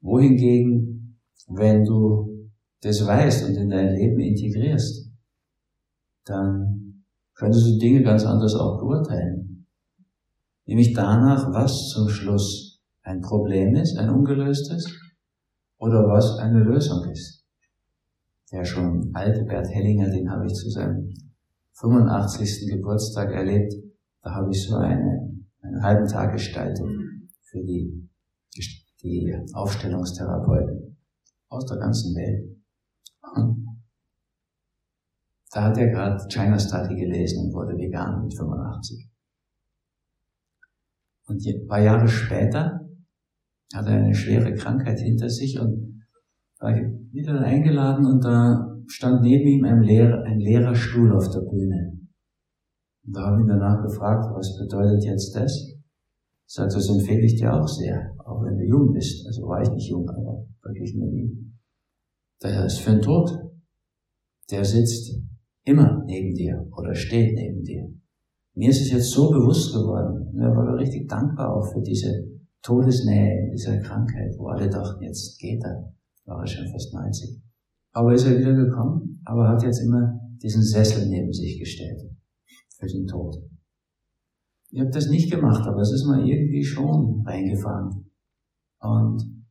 Wohingegen 0.00 1.18
wenn 1.48 1.84
du 1.84 2.50
das 2.80 3.06
weißt 3.06 3.48
und 3.48 3.56
in 3.56 3.68
dein 3.68 3.94
Leben 3.94 4.20
integrierst, 4.20 5.10
dann 6.24 7.04
könntest 7.34 7.66
du 7.66 7.78
Dinge 7.78 8.02
ganz 8.02 8.24
anders 8.24 8.54
auch 8.54 8.78
beurteilen. 8.78 9.66
Nämlich 10.66 10.92
danach, 10.92 11.52
was 11.52 11.88
zum 11.90 12.08
Schluss 12.08 12.80
ein 13.02 13.20
Problem 13.20 13.74
ist, 13.74 13.98
ein 13.98 14.10
ungelöstes, 14.10 14.86
oder 15.78 16.06
was 16.06 16.38
eine 16.38 16.62
Lösung 16.62 17.10
ist. 17.10 17.44
Der 18.52 18.64
schon 18.64 19.10
alte 19.14 19.42
Bert 19.44 19.68
Hellinger, 19.68 20.08
den 20.10 20.30
habe 20.30 20.46
ich 20.46 20.52
zu 20.52 20.70
seinem 20.70 21.12
85. 21.72 22.70
Geburtstag 22.70 23.32
erlebt. 23.32 23.74
Da 24.22 24.34
habe 24.34 24.50
ich 24.50 24.66
so 24.66 24.76
eine, 24.76 25.42
einen 25.62 25.82
halben 25.82 26.06
Tag 26.06 26.32
gestaltet 26.32 26.86
für 27.42 27.62
die, 27.62 28.08
die 29.02 29.34
Aufstellungstherapeuten 29.52 30.96
aus 31.48 31.66
der 31.66 31.78
ganzen 31.78 32.14
Welt. 32.14 32.56
Da 35.52 35.64
hat 35.64 35.76
er 35.76 35.88
gerade 35.88 36.26
China 36.28 36.58
Study 36.58 36.96
gelesen 36.96 37.46
und 37.46 37.54
wurde 37.54 37.76
vegan 37.76 38.22
mit 38.22 38.34
85. 38.34 39.10
Und 41.26 41.46
ein 41.46 41.66
paar 41.66 41.80
Jahre 41.80 42.08
später 42.08 42.80
hat 43.74 43.86
er 43.86 43.92
eine 43.92 44.14
schwere 44.14 44.54
Krankheit 44.54 44.98
hinter 45.00 45.28
sich 45.28 45.58
und 45.60 46.06
war 46.58 46.74
wieder 46.74 47.38
eingeladen 47.40 48.06
und 48.06 48.24
da 48.24 48.78
stand 48.86 49.22
neben 49.22 49.46
ihm 49.46 49.64
ein, 49.64 49.82
leer, 49.82 50.22
ein 50.24 50.38
leerer 50.38 50.74
Stuhl 50.74 51.12
auf 51.12 51.28
der 51.30 51.40
Bühne. 51.40 52.01
Und 53.04 53.16
da 53.16 53.26
habe 53.26 53.40
ich 53.40 53.48
danach 53.48 53.82
gefragt, 53.82 54.30
was 54.34 54.58
bedeutet 54.58 55.04
jetzt 55.04 55.34
das? 55.34 55.74
Sagt, 56.46 56.74
das 56.74 56.88
empfehle 56.88 57.24
ich 57.24 57.36
dir 57.36 57.52
auch 57.52 57.66
sehr, 57.66 58.14
auch 58.24 58.44
wenn 58.44 58.58
du 58.58 58.64
jung 58.64 58.92
bist. 58.92 59.26
Also 59.26 59.42
war 59.48 59.62
ich 59.62 59.70
nicht 59.70 59.88
jung, 59.88 60.08
aber 60.08 60.44
wirklich 60.62 60.94
mit 60.94 61.12
ihm. 61.12 61.58
Der 62.42 62.66
ist 62.66 62.78
für 62.78 62.92
den 62.92 63.00
Tod. 63.00 63.30
Der 64.50 64.64
sitzt 64.64 65.18
immer 65.64 66.02
neben 66.06 66.34
dir 66.34 66.66
oder 66.76 66.94
steht 66.94 67.34
neben 67.34 67.62
dir. 67.62 67.88
Mir 68.54 68.68
ist 68.68 68.82
es 68.82 68.90
jetzt 68.90 69.10
so 69.10 69.30
bewusst 69.30 69.72
geworden. 69.72 70.28
Ich 70.34 70.40
war 70.40 70.76
richtig 70.76 71.08
dankbar 71.08 71.56
auch 71.56 71.72
für 71.72 71.80
diese 71.80 72.12
Todesnähe 72.62 73.44
in 73.44 73.50
dieser 73.52 73.78
Krankheit, 73.78 74.34
wo 74.38 74.48
alle 74.48 74.68
dachten, 74.68 75.02
jetzt 75.02 75.38
geht 75.38 75.62
er. 75.64 75.92
War 76.26 76.40
er 76.40 76.46
schon 76.46 76.68
fast 76.68 76.92
90. 76.92 77.40
Aber 77.92 78.12
ist 78.12 78.26
er 78.26 78.38
wieder 78.38 78.54
gekommen, 78.54 79.20
aber 79.24 79.48
hat 79.48 79.62
jetzt 79.62 79.80
immer 79.80 80.20
diesen 80.42 80.62
Sessel 80.62 81.08
neben 81.08 81.32
sich 81.32 81.58
gestellt. 81.58 82.02
Für 82.82 82.88
den 82.88 83.06
Tod. 83.06 83.36
Ich 84.70 84.80
habe 84.80 84.90
das 84.90 85.06
nicht 85.06 85.30
gemacht, 85.30 85.64
aber 85.68 85.82
es 85.82 85.92
ist 85.92 86.04
mal 86.04 86.26
irgendwie 86.26 86.64
schon 86.64 87.22
reingefahren. 87.24 88.10
Und 88.80 89.46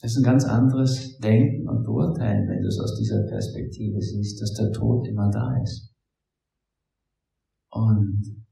es 0.00 0.12
ist 0.12 0.16
ein 0.16 0.24
ganz 0.24 0.46
anderes 0.46 1.18
Denken 1.18 1.68
und 1.68 1.84
Beurteilen, 1.84 2.48
wenn 2.48 2.62
du 2.62 2.68
es 2.68 2.80
aus 2.80 2.96
dieser 2.98 3.26
Perspektive 3.28 4.00
siehst, 4.00 4.40
dass 4.40 4.54
der 4.54 4.72
Tod 4.72 5.06
immer 5.06 5.28
da 5.30 5.60
ist. 5.62 5.92
Und 7.72 8.46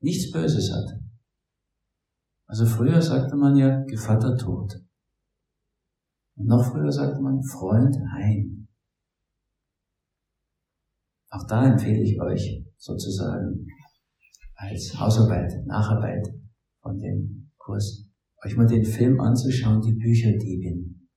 nichts 0.00 0.32
Böses 0.32 0.72
hat. 0.72 0.98
Also 2.46 2.64
früher 2.64 3.02
sagte 3.02 3.36
man 3.36 3.54
ja 3.54 3.84
Gevatter 3.84 4.34
Tod. 4.38 4.76
Und 6.36 6.46
noch 6.46 6.64
früher 6.64 6.90
sagte 6.90 7.20
man 7.20 7.42
Freund 7.42 7.94
heim. 8.14 8.59
Auch 11.30 11.46
da 11.46 11.72
empfehle 11.72 12.02
ich 12.02 12.20
euch 12.20 12.64
sozusagen 12.76 13.66
als 14.56 14.98
Hausarbeit, 14.98 15.64
Nacharbeit 15.64 16.26
von 16.82 16.98
dem 16.98 17.52
Kurs, 17.56 18.06
euch 18.44 18.56
mal 18.56 18.66
den 18.66 18.84
Film 18.84 19.20
anzuschauen, 19.20 19.80
die 19.80 19.94
Bücherdiebin. 19.94 21.08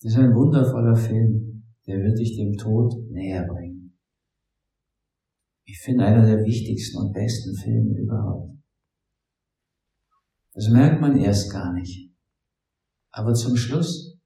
Das 0.00 0.12
ist 0.12 0.18
ein 0.18 0.34
wundervoller 0.34 0.96
Film, 0.96 1.64
der 1.86 1.98
wird 1.98 2.18
dich 2.18 2.36
dem 2.36 2.52
Tod 2.56 2.94
näher 3.10 3.46
bringen. 3.46 3.96
Ich 5.64 5.78
finde 5.80 6.04
einer 6.04 6.26
der 6.26 6.44
wichtigsten 6.44 6.98
und 6.98 7.12
besten 7.12 7.54
Filme 7.56 7.98
überhaupt. 7.98 8.56
Das 10.52 10.68
merkt 10.68 11.00
man 11.00 11.16
erst 11.16 11.52
gar 11.52 11.72
nicht. 11.72 12.12
Aber 13.10 13.34
zum 13.34 13.56
Schluss 13.56 14.18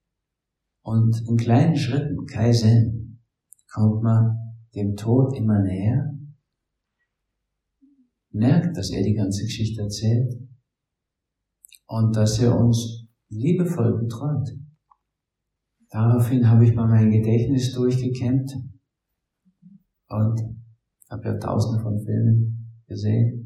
und 0.82 1.20
in 1.28 1.36
kleinen 1.36 1.76
Schritten, 1.76 2.26
Kaizen, 2.26 3.22
kommt 3.72 4.02
man 4.02 4.49
dem 4.74 4.94
Tod 4.96 5.36
immer 5.36 5.60
näher, 5.60 6.14
merkt, 8.32 8.76
dass 8.76 8.90
er 8.90 9.02
die 9.02 9.14
ganze 9.14 9.44
Geschichte 9.44 9.82
erzählt 9.82 10.34
und 11.86 12.14
dass 12.14 12.38
er 12.40 12.56
uns 12.56 13.08
liebevoll 13.28 13.98
betreut. 13.98 14.48
Daraufhin 15.90 16.48
habe 16.48 16.64
ich 16.64 16.74
mal 16.74 16.86
mein 16.86 17.10
Gedächtnis 17.10 17.72
durchgekämmt 17.72 18.52
und 20.08 20.40
habe 21.10 21.24
ja 21.24 21.38
tausende 21.38 21.82
von 21.82 21.98
Filmen 21.98 22.76
gesehen 22.86 23.40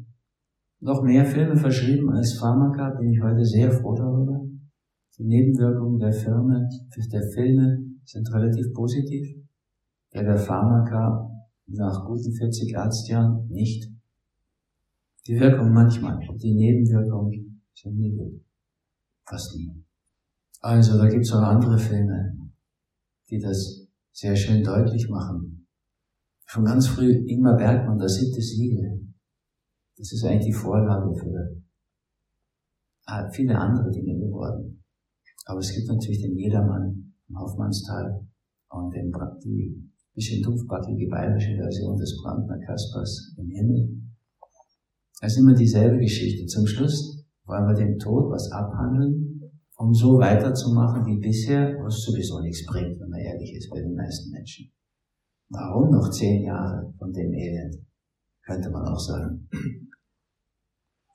noch 0.85 1.01
mehr 1.01 1.25
Filme 1.25 1.55
verschrieben 1.55 2.11
als 2.11 2.37
Pharmaka, 2.37 2.91
bin 2.99 3.11
ich 3.11 3.21
heute 3.21 3.43
sehr 3.43 3.71
froh 3.71 3.95
darüber. 3.95 4.39
Die 5.17 5.23
Nebenwirkungen 5.23 5.99
der 5.99 6.11
Firmen, 6.11 6.69
der 7.11 7.23
Filme 7.33 7.79
sind 8.03 8.31
relativ 8.33 8.71
positiv. 8.73 9.44
Der 10.15 10.23
der 10.23 10.37
Pharmaka 10.37 11.29
nach 11.67 12.05
guten 12.05 12.31
40 12.31 12.77
Arztjahren 12.77 13.49
nicht. 13.49 13.91
Die 15.27 15.37
Wirkung 15.37 15.73
manchmal, 15.73 16.19
die 16.37 16.53
Nebenwirkungen 16.53 17.61
sind 17.73 17.97
nie 17.97 18.15
gut. 18.15 18.41
Fast 19.27 19.57
nie. 19.57 19.83
Also 20.61 20.97
da 20.97 21.09
gibt's 21.09 21.33
auch 21.33 21.41
andere 21.41 21.77
Filme, 21.77 22.37
die 23.29 23.39
das 23.39 23.89
sehr 24.13 24.37
schön 24.37 24.63
deutlich 24.63 25.09
machen. 25.09 25.67
Schon 26.45 26.63
ganz 26.63 26.87
früh 26.87 27.11
Ingmar 27.27 27.57
Bergmann, 27.57 27.99
das 27.99 28.15
siebte 28.15 28.39
Siegel. 28.41 29.13
Das 29.97 30.13
ist 30.13 30.23
eigentlich 30.23 30.45
die 30.45 30.53
Vorlage 30.53 31.13
für 31.13 31.61
ah, 33.07 33.29
viele 33.31 33.57
andere 33.57 33.91
Dinge 33.91 34.17
geworden. 34.17 34.81
Aber 35.45 35.59
es 35.59 35.75
gibt 35.75 35.89
natürlich 35.89 36.21
den 36.21 36.37
Jedermann 36.37 37.13
im 37.27 37.37
Hoffmannsthal 37.37 38.25
und 38.69 38.95
den, 38.95 39.11
die 39.43 39.91
bisschen 40.15 40.41
dumpfbackige 40.41 41.07
bayerische 41.09 41.55
Version 41.55 41.97
des 41.97 42.17
Brandner 42.21 42.57
Kaspers 42.65 43.35
im 43.37 43.49
Himmel. 43.49 44.01
Ist 45.21 45.37
immer 45.37 45.53
dieselbe 45.53 45.99
Geschichte. 45.99 46.45
Zum 46.45 46.65
Schluss 46.65 47.25
wollen 47.45 47.67
wir 47.67 47.75
dem 47.75 47.97
Tod 47.99 48.31
was 48.31 48.51
abhandeln, 48.51 49.41
um 49.77 49.93
so 49.93 50.17
weiterzumachen 50.19 51.05
wie 51.05 51.19
bisher, 51.19 51.75
was 51.83 52.01
sowieso 52.01 52.39
nichts 52.41 52.65
bringt, 52.65 52.99
wenn 52.99 53.09
man 53.09 53.19
ehrlich 53.19 53.53
ist 53.55 53.69
bei 53.69 53.81
den 53.81 53.93
meisten 53.93 54.31
Menschen. 54.31 54.71
Warum 55.49 55.91
noch 55.91 56.09
zehn 56.09 56.43
Jahre 56.43 56.93
von 56.97 57.11
dem 57.11 57.33
Elend? 57.33 57.75
Könnte 58.43 58.69
man 58.69 58.87
auch 58.87 58.99
sagen. 58.99 59.49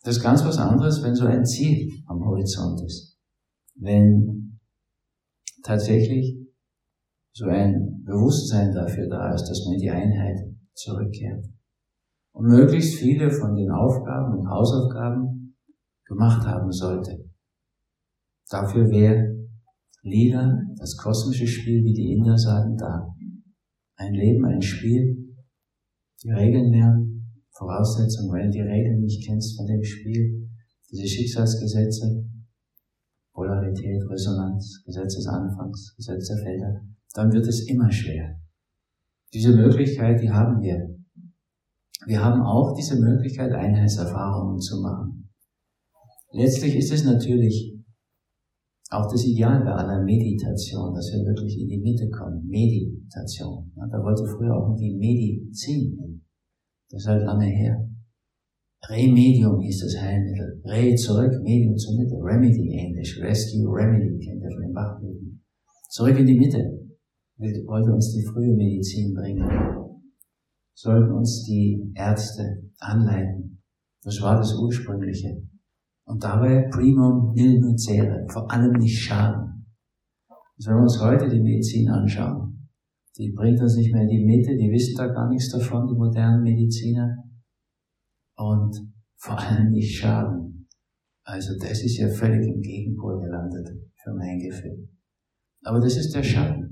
Das 0.02 0.16
ist 0.16 0.22
ganz 0.22 0.44
was 0.44 0.56
anderes, 0.56 1.02
wenn 1.02 1.14
so 1.14 1.26
ein 1.26 1.44
Ziel 1.44 1.92
am 2.06 2.24
Horizont 2.24 2.80
ist. 2.86 3.18
Wenn 3.74 4.58
tatsächlich 5.62 6.39
so 7.32 7.46
ein 7.46 8.02
Bewusstsein 8.04 8.72
dafür 8.72 9.08
da 9.08 9.32
ist, 9.34 9.48
dass 9.48 9.64
man 9.64 9.74
in 9.74 9.80
die 9.80 9.90
Einheit 9.90 10.38
zurückkehrt. 10.74 11.46
Und 12.32 12.46
möglichst 12.46 12.98
viele 12.98 13.30
von 13.30 13.54
den 13.54 13.70
Aufgaben 13.70 14.38
und 14.38 14.48
Hausaufgaben 14.48 15.56
gemacht 16.04 16.46
haben 16.46 16.70
sollte. 16.70 17.24
Dafür 18.48 18.88
wäre 18.90 19.48
Lila, 20.02 20.60
das 20.78 20.96
kosmische 20.96 21.46
Spiel, 21.46 21.84
wie 21.84 21.92
die 21.92 22.12
Inder 22.12 22.36
sagen, 22.36 22.76
da. 22.76 23.14
Ein 23.96 24.14
Leben, 24.14 24.44
ein 24.46 24.62
Spiel, 24.62 25.34
die 26.22 26.30
Regeln 26.30 26.72
lernen, 26.72 27.44
Voraussetzung, 27.52 28.32
wenn 28.32 28.50
du 28.50 28.52
die 28.52 28.62
Regeln 28.62 29.00
nicht 29.00 29.26
kennst 29.26 29.56
von 29.56 29.66
dem 29.66 29.82
Spiel, 29.84 30.48
diese 30.90 31.06
Schicksalsgesetze, 31.06 32.24
Polarität, 33.32 34.02
Resonanz, 34.08 34.82
Gesetz 34.84 35.16
des 35.16 35.26
Anfangs, 35.26 35.94
Gesetz 35.96 36.28
der 36.28 36.38
Felder, 36.38 36.80
dann 37.14 37.32
wird 37.32 37.46
es 37.46 37.66
immer 37.68 37.90
schwer. 37.90 38.40
Diese 39.32 39.54
Möglichkeit, 39.54 40.20
die 40.20 40.30
haben 40.30 40.60
wir. 40.60 40.96
Wir 42.06 42.24
haben 42.24 42.42
auch 42.42 42.74
diese 42.76 42.98
Möglichkeit, 42.98 43.52
Einheitserfahrungen 43.52 44.58
zu 44.58 44.80
machen. 44.80 45.30
Letztlich 46.32 46.76
ist 46.76 46.92
es 46.92 47.04
natürlich 47.04 47.76
auch 48.90 49.10
das 49.10 49.24
Ideal 49.24 49.62
bei 49.62 49.72
aller 49.72 50.02
Meditation, 50.02 50.94
dass 50.94 51.12
wir 51.12 51.24
wirklich 51.24 51.58
in 51.60 51.68
die 51.68 51.78
Mitte 51.78 52.08
kommen. 52.10 52.46
Meditation. 52.46 53.70
Da 53.76 53.98
wollte 54.02 54.26
früher 54.26 54.56
auch 54.56 54.74
die 54.76 54.96
Medizin 54.96 55.96
hin. 55.96 56.24
Das 56.90 57.02
ist 57.02 57.08
halt 57.08 57.22
lange 57.24 57.46
her. 57.46 57.88
Remedium 58.88 59.60
hieß 59.60 59.80
das 59.82 60.02
Heilmittel. 60.02 60.60
Re 60.64 60.94
zurück, 60.94 61.32
Medium 61.42 61.76
zur 61.76 61.96
Mitte. 61.96 62.16
Remedy 62.16 62.78
Englisch. 62.78 63.20
Rescue, 63.20 63.68
Remedy 63.68 64.18
kennt 64.24 64.42
ihr 64.42 64.50
von 64.50 64.62
den 64.62 64.72
Bachblüten. 64.72 65.44
Zurück 65.90 66.18
in 66.18 66.26
die 66.26 66.38
Mitte. 66.38 66.79
Wollte 67.40 67.90
uns 67.90 68.12
die 68.12 68.24
frühe 68.26 68.54
Medizin 68.54 69.14
bringen. 69.14 69.48
Sollten 70.74 71.12
uns 71.12 71.44
die 71.46 71.90
Ärzte 71.94 72.70
anleiten. 72.78 73.62
Das 74.02 74.20
war 74.20 74.36
das 74.36 74.54
Ursprüngliche. 74.58 75.42
Und 76.04 76.22
dabei 76.22 76.68
primum 76.70 77.32
nil 77.32 77.60
nocere. 77.60 78.26
Vor 78.30 78.50
allem 78.50 78.72
nicht 78.72 78.98
schaden. 78.98 79.66
Wenn 80.58 80.74
wir 80.74 80.82
uns 80.82 81.00
heute 81.00 81.30
die 81.30 81.40
Medizin 81.40 81.88
anschauen, 81.88 82.68
die 83.16 83.32
bringt 83.32 83.60
uns 83.60 83.76
nicht 83.76 83.92
mehr 83.92 84.02
in 84.02 84.08
die 84.08 84.24
Mitte, 84.24 84.56
die 84.56 84.70
wissen 84.70 84.94
da 84.96 85.06
gar 85.06 85.28
nichts 85.30 85.50
davon, 85.50 85.86
die 85.86 85.96
modernen 85.96 86.42
Mediziner. 86.42 87.24
Und 88.36 88.76
vor 89.16 89.38
allem 89.38 89.70
nicht 89.70 89.96
schaden. 89.96 90.68
Also 91.24 91.54
das 91.58 91.82
ist 91.82 91.96
ja 91.96 92.08
völlig 92.08 92.46
im 92.46 92.60
Gegenpol 92.60 93.18
gelandet, 93.20 93.68
für 94.02 94.12
mein 94.12 94.38
Gefühl. 94.38 94.88
Aber 95.62 95.80
das 95.80 95.96
ist 95.96 96.14
der 96.14 96.22
Schatten. 96.22 96.69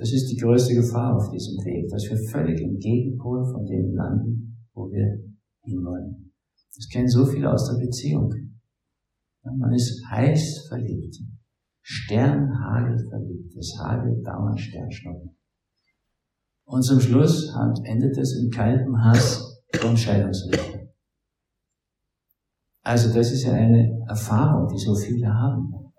Das 0.00 0.12
ist 0.12 0.30
die 0.30 0.36
größte 0.36 0.74
Gefahr 0.74 1.14
auf 1.14 1.30
diesem 1.30 1.62
Weg, 1.62 1.90
dass 1.90 2.04
wir 2.08 2.16
völlig 2.30 2.58
im 2.62 2.78
Gegenpol 2.78 3.44
von 3.44 3.66
dem 3.66 3.94
landen, 3.94 4.66
wo 4.72 4.90
wir 4.90 5.18
hinwollen. 5.62 6.32
Das 6.74 6.88
kennen 6.88 7.06
so 7.06 7.26
viele 7.26 7.52
aus 7.52 7.68
der 7.68 7.84
Beziehung. 7.84 8.32
man 9.42 9.74
ist 9.74 10.02
heiß 10.10 10.68
verliebt. 10.68 11.18
Sternhagel 11.82 12.96
verliebt. 13.10 13.54
Es 13.58 13.76
hagelt 13.78 14.26
dauernd 14.26 14.58
Sternschnuppen. 14.58 15.36
Und 16.64 16.82
zum 16.82 16.98
Schluss 16.98 17.54
endet 17.84 18.16
es 18.16 18.40
in 18.40 18.50
kaltem 18.50 18.96
Hass 19.04 19.62
und 19.86 19.98
Scheidungsrichter. 19.98 20.88
Also 22.82 23.12
das 23.12 23.32
ist 23.32 23.44
ja 23.44 23.52
eine 23.52 24.02
Erfahrung, 24.08 24.66
die 24.68 24.78
so 24.78 24.94
viele 24.94 25.28
haben. 25.28 25.92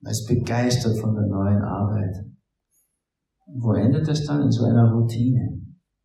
Man 0.00 0.12
ist 0.12 0.26
begeistert 0.26 0.96
von 0.98 1.14
der 1.14 1.26
neuen 1.26 1.60
Arbeit. 1.60 2.33
Wo 3.46 3.72
endet 3.72 4.08
das 4.08 4.24
dann? 4.24 4.42
In 4.42 4.50
so 4.50 4.64
einer 4.64 4.92
Routine. 4.92 5.60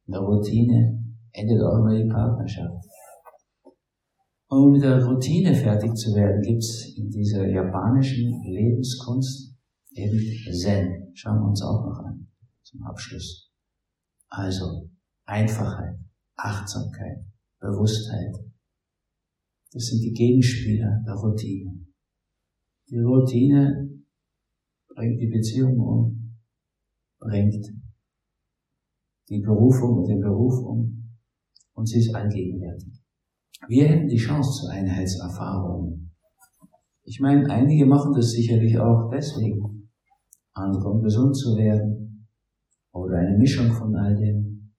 In 0.05 0.11
der 0.11 0.21
Routine 0.21 1.03
endet 1.31 1.61
auch 1.61 1.77
immer 1.79 1.95
die 1.95 2.09
Partnerschaft. 2.09 2.85
Und 4.49 4.63
um 4.63 4.71
mit 4.71 4.81
der 4.81 5.05
Routine 5.05 5.53
fertig 5.53 5.93
zu 5.95 6.13
werden, 6.15 6.41
gibt's 6.41 6.93
in 6.97 7.09
dieser 7.09 7.47
japanischen 7.47 8.41
Lebenskunst 8.43 9.55
eben 9.91 10.19
Zen. 10.51 11.11
Schauen 11.13 11.39
wir 11.39 11.49
uns 11.49 11.61
auch 11.61 11.85
noch 11.85 11.99
an 12.05 12.27
zum 12.63 12.83
Abschluss. 12.83 13.51
Also 14.29 14.89
Einfachheit, 15.25 15.99
Achtsamkeit, 16.35 17.25
Bewusstheit. 17.59 18.35
Das 19.71 19.85
sind 19.85 20.01
die 20.01 20.13
Gegenspieler 20.13 21.03
der 21.05 21.13
Routine. 21.13 21.85
Die 22.89 22.97
Routine 22.97 23.89
bringt 24.95 25.19
die 25.21 25.29
Beziehung 25.29 25.77
um, 25.77 26.18
bringt 27.19 27.65
die 29.29 29.41
Berufung 29.41 29.99
und 29.99 30.07
den 30.07 30.21
Beruf 30.21 30.59
um 30.65 31.17
und 31.73 31.87
sie 31.87 31.99
ist 31.99 32.13
allgegenwärtig. 32.15 33.01
Wir 33.67 33.87
hätten 33.87 34.07
die 34.07 34.17
Chance 34.17 34.61
zur 34.61 34.71
Einheitserfahrung. 34.71 36.09
Ich 37.03 37.19
meine, 37.19 37.49
einige 37.49 37.85
machen 37.85 38.13
das 38.13 38.31
sicherlich 38.31 38.77
auch 38.79 39.09
deswegen, 39.11 39.89
andere 40.53 40.89
um 40.89 41.01
gesund 41.01 41.35
zu 41.35 41.55
werden 41.55 42.27
oder 42.91 43.17
eine 43.17 43.37
Mischung 43.37 43.71
von 43.71 43.95
all 43.95 44.15
dem. 44.15 44.73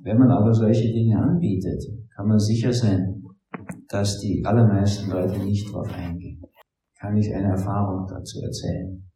Wenn 0.00 0.18
man 0.18 0.30
aber 0.30 0.52
solche 0.52 0.92
Dinge 0.92 1.18
anbietet, 1.18 1.82
kann 2.14 2.28
man 2.28 2.38
sicher 2.38 2.72
sein, 2.72 3.22
dass 3.88 4.20
die 4.20 4.42
allermeisten 4.44 5.10
Leute 5.10 5.38
nicht 5.44 5.68
darauf 5.68 5.92
eingehen. 5.92 6.42
Kann 6.98 7.16
ich 7.16 7.32
eine 7.32 7.52
Erfahrung 7.52 8.06
dazu 8.08 8.40
erzählen? 8.40 9.11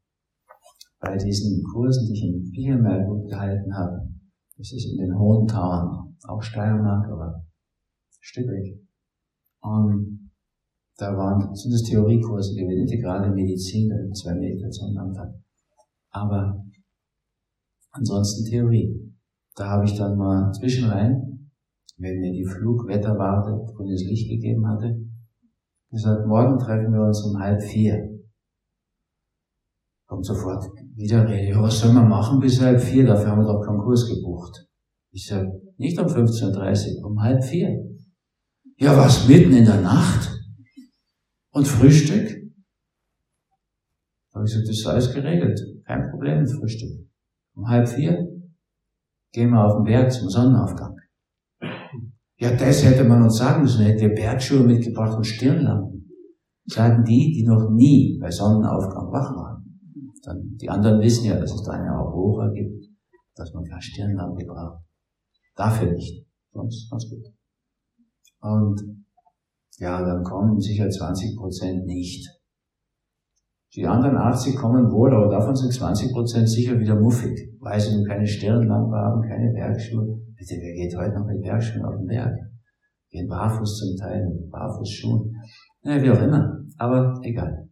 Bei 1.00 1.16
diesen 1.16 1.62
Kursen, 1.62 2.06
die 2.06 2.12
ich 2.14 2.24
in 2.24 2.50
Biermelburg 2.50 3.28
gehalten 3.28 3.74
habe, 3.74 4.08
das 4.56 4.72
ist 4.72 4.92
in 4.92 4.98
den 4.98 5.18
Hohen 5.18 5.46
Tauern, 5.46 6.16
auch 6.26 6.42
Steiermark, 6.42 7.06
aber 7.10 7.34
ein 7.34 7.46
Stück 8.20 8.46
weg. 8.48 8.80
Und 9.60 10.30
da 10.96 11.14
waren, 11.14 11.54
sind 11.54 11.72
das 11.72 11.82
Theoriekurse 11.82 12.54
gewesen, 12.54 12.88
integrale 12.88 13.30
Medizin, 13.34 13.88
da 13.90 13.96
zwei 14.14 14.34
Meditationen 14.34 14.96
am 14.96 15.12
Tag. 15.12 15.34
Aber 16.10 16.64
ansonsten 17.90 18.48
Theorie. 18.48 19.12
Da 19.54 19.68
habe 19.70 19.84
ich 19.84 19.96
dann 19.96 20.16
mal 20.16 20.52
zwischenrein, 20.52 21.50
wenn 21.98 22.20
mir 22.20 22.32
die 22.32 22.44
Flugwetterwarte 22.44 23.72
grünes 23.74 24.04
Licht 24.04 24.28
gegeben 24.28 24.66
hatte, 24.66 24.98
gesagt, 25.90 26.26
morgen 26.26 26.58
treffen 26.58 26.92
wir 26.92 27.02
uns 27.02 27.22
um 27.24 27.38
halb 27.38 27.62
vier. 27.62 28.15
Kommt 30.06 30.24
sofort 30.24 30.64
wieder 30.94 31.28
Rede, 31.28 31.50
ja, 31.50 31.62
was 31.62 31.80
soll 31.80 31.92
man 31.92 32.08
machen 32.08 32.38
bis 32.38 32.60
halb 32.60 32.80
vier? 32.80 33.04
Dafür 33.06 33.30
haben 33.30 33.40
wir 33.40 33.52
doch 33.52 33.64
keinen 33.64 33.80
Kurs 33.80 34.08
gebucht. 34.08 34.66
Ich 35.10 35.26
sage, 35.26 35.50
nicht 35.78 35.98
um 35.98 36.06
15.30 36.06 36.98
Uhr, 36.98 37.10
um 37.10 37.20
halb 37.20 37.42
vier. 37.42 37.68
Ja, 38.78 38.96
was, 38.96 39.26
mitten 39.26 39.52
in 39.52 39.64
der 39.64 39.80
Nacht? 39.80 40.30
Und 41.50 41.66
Frühstück? 41.66 42.28
Da 44.30 44.38
habe 44.38 44.46
ich 44.46 44.52
gesagt, 44.52 44.68
das 44.68 44.76
ist 44.76 44.86
alles 44.86 45.14
geregelt. 45.14 45.58
Kein 45.86 46.10
Problem 46.10 46.40
mit 46.40 46.52
Frühstück. 46.52 47.08
Um 47.54 47.66
halb 47.68 47.88
vier 47.88 48.28
gehen 49.32 49.50
wir 49.50 49.64
auf 49.64 49.76
den 49.76 49.84
Berg 49.84 50.12
zum 50.12 50.28
Sonnenaufgang. 50.28 50.94
Ja, 52.38 52.54
das 52.54 52.84
hätte 52.84 53.04
man 53.04 53.22
uns 53.22 53.38
sagen 53.38 53.62
müssen, 53.62 53.86
hätte 53.86 54.02
wir 54.02 54.14
Bergschuhe 54.14 54.60
mitgebracht 54.60 55.16
und 55.16 55.24
Stirnlampen. 55.24 56.10
Sagen 56.66 57.02
die, 57.04 57.32
die 57.32 57.46
noch 57.46 57.70
nie 57.70 58.18
bei 58.20 58.30
Sonnenaufgang 58.30 59.10
wach 59.10 59.34
waren. 59.34 59.55
Dann, 60.26 60.56
die 60.60 60.68
anderen 60.68 61.00
wissen 61.00 61.24
ja, 61.24 61.38
dass 61.38 61.54
es 61.54 61.62
da 61.62 61.72
eine 61.72 61.96
Aurora 61.96 62.50
gibt, 62.50 62.84
dass 63.36 63.54
man 63.54 63.64
keine 63.64 63.80
Stirnlampe 63.80 64.44
braucht. 64.44 64.82
Dafür 65.54 65.92
nicht. 65.92 66.26
Sonst 66.52 66.90
ganz 66.90 67.08
gut. 67.08 67.24
Und 68.40 69.04
ja, 69.78 70.04
dann 70.04 70.24
kommen 70.24 70.60
sicher 70.60 70.88
20 70.88 71.36
Prozent 71.36 71.86
nicht. 71.86 72.28
Die 73.76 73.86
anderen 73.86 74.16
80 74.16 74.56
kommen 74.56 74.90
wohl, 74.90 75.14
aber 75.14 75.28
davon 75.28 75.54
sind 75.54 75.72
20 75.72 76.12
Prozent 76.12 76.48
sicher 76.48 76.78
wieder 76.80 76.98
muffig, 76.98 77.38
weil 77.60 77.78
sie 77.78 77.94
nun 77.94 78.06
keine 78.06 78.26
Stirnlampe 78.26 78.96
haben, 78.96 79.22
keine 79.22 79.52
Bergschuhe. 79.52 80.18
Bitte, 80.34 80.54
wer 80.60 80.74
geht 80.74 80.96
heute 80.96 81.14
noch 81.14 81.26
mit 81.26 81.40
Bergschuhen 81.40 81.84
auf 81.84 81.96
den 81.96 82.06
Berg? 82.06 82.34
Gehen 83.10 83.28
barfuß 83.28 83.78
zum 83.78 83.96
Teil, 83.96 84.26
mit 84.26 84.50
Barfußschuhen. 84.50 85.32
Naja, 85.82 86.02
wie 86.02 86.10
auch 86.10 86.22
immer. 86.22 86.64
Aber 86.78 87.14
egal. 87.22 87.65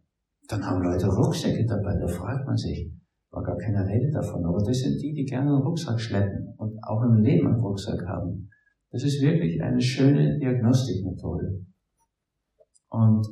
Dann 0.47 0.63
haben 0.63 0.83
Leute 0.83 1.07
Rucksäcke 1.07 1.65
dabei, 1.65 1.97
da 1.97 2.07
fragt 2.07 2.45
man 2.45 2.57
sich, 2.57 2.91
war 3.31 3.43
gar 3.43 3.57
keine 3.57 3.85
Rede 3.87 4.11
davon, 4.11 4.45
aber 4.45 4.61
das 4.63 4.79
sind 4.79 5.01
die, 5.01 5.13
die 5.13 5.25
gerne 5.25 5.51
einen 5.51 5.63
Rucksack 5.63 5.99
schleppen 5.99 6.53
und 6.57 6.77
auch 6.83 7.01
im 7.03 7.23
Leben 7.23 7.47
einen 7.47 7.59
Rucksack 7.59 8.05
haben. 8.07 8.49
Das 8.91 9.03
ist 9.03 9.21
wirklich 9.21 9.61
eine 9.61 9.81
schöne 9.81 10.37
Diagnostikmethode. 10.37 11.65
Und 12.89 13.27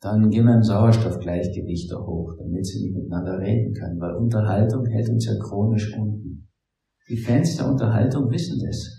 dann 0.00 0.28
gehen 0.28 0.44
wir 0.44 0.54
im 0.54 0.62
Sauerstoffgleichgewicht 0.62 1.92
hoch, 1.94 2.34
damit 2.38 2.66
sie 2.66 2.84
nicht 2.84 2.96
miteinander 2.96 3.38
reden 3.38 3.72
können, 3.72 4.00
weil 4.00 4.14
Unterhaltung 4.14 4.84
hält 4.86 5.08
uns 5.08 5.26
ja 5.26 5.38
chronisch 5.38 5.96
unten. 5.96 6.48
Die 7.08 7.16
Fans 7.16 7.56
der 7.56 7.68
Unterhaltung 7.68 8.30
wissen 8.30 8.60
das. 8.64 8.98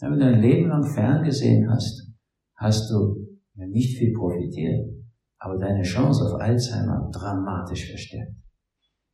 Wenn 0.00 0.18
du 0.18 0.24
ein 0.24 0.40
Leben 0.40 0.68
lang 0.68 0.84
ferngesehen 0.84 1.70
hast, 1.70 2.10
hast 2.56 2.90
du 2.90 3.26
nicht 3.54 3.98
viel 3.98 4.12
profitiert 4.12 4.97
aber 5.38 5.58
deine 5.58 5.82
Chance 5.82 6.24
auf 6.24 6.40
Alzheimer 6.40 7.10
dramatisch 7.12 7.88
verstärkt. 7.88 8.32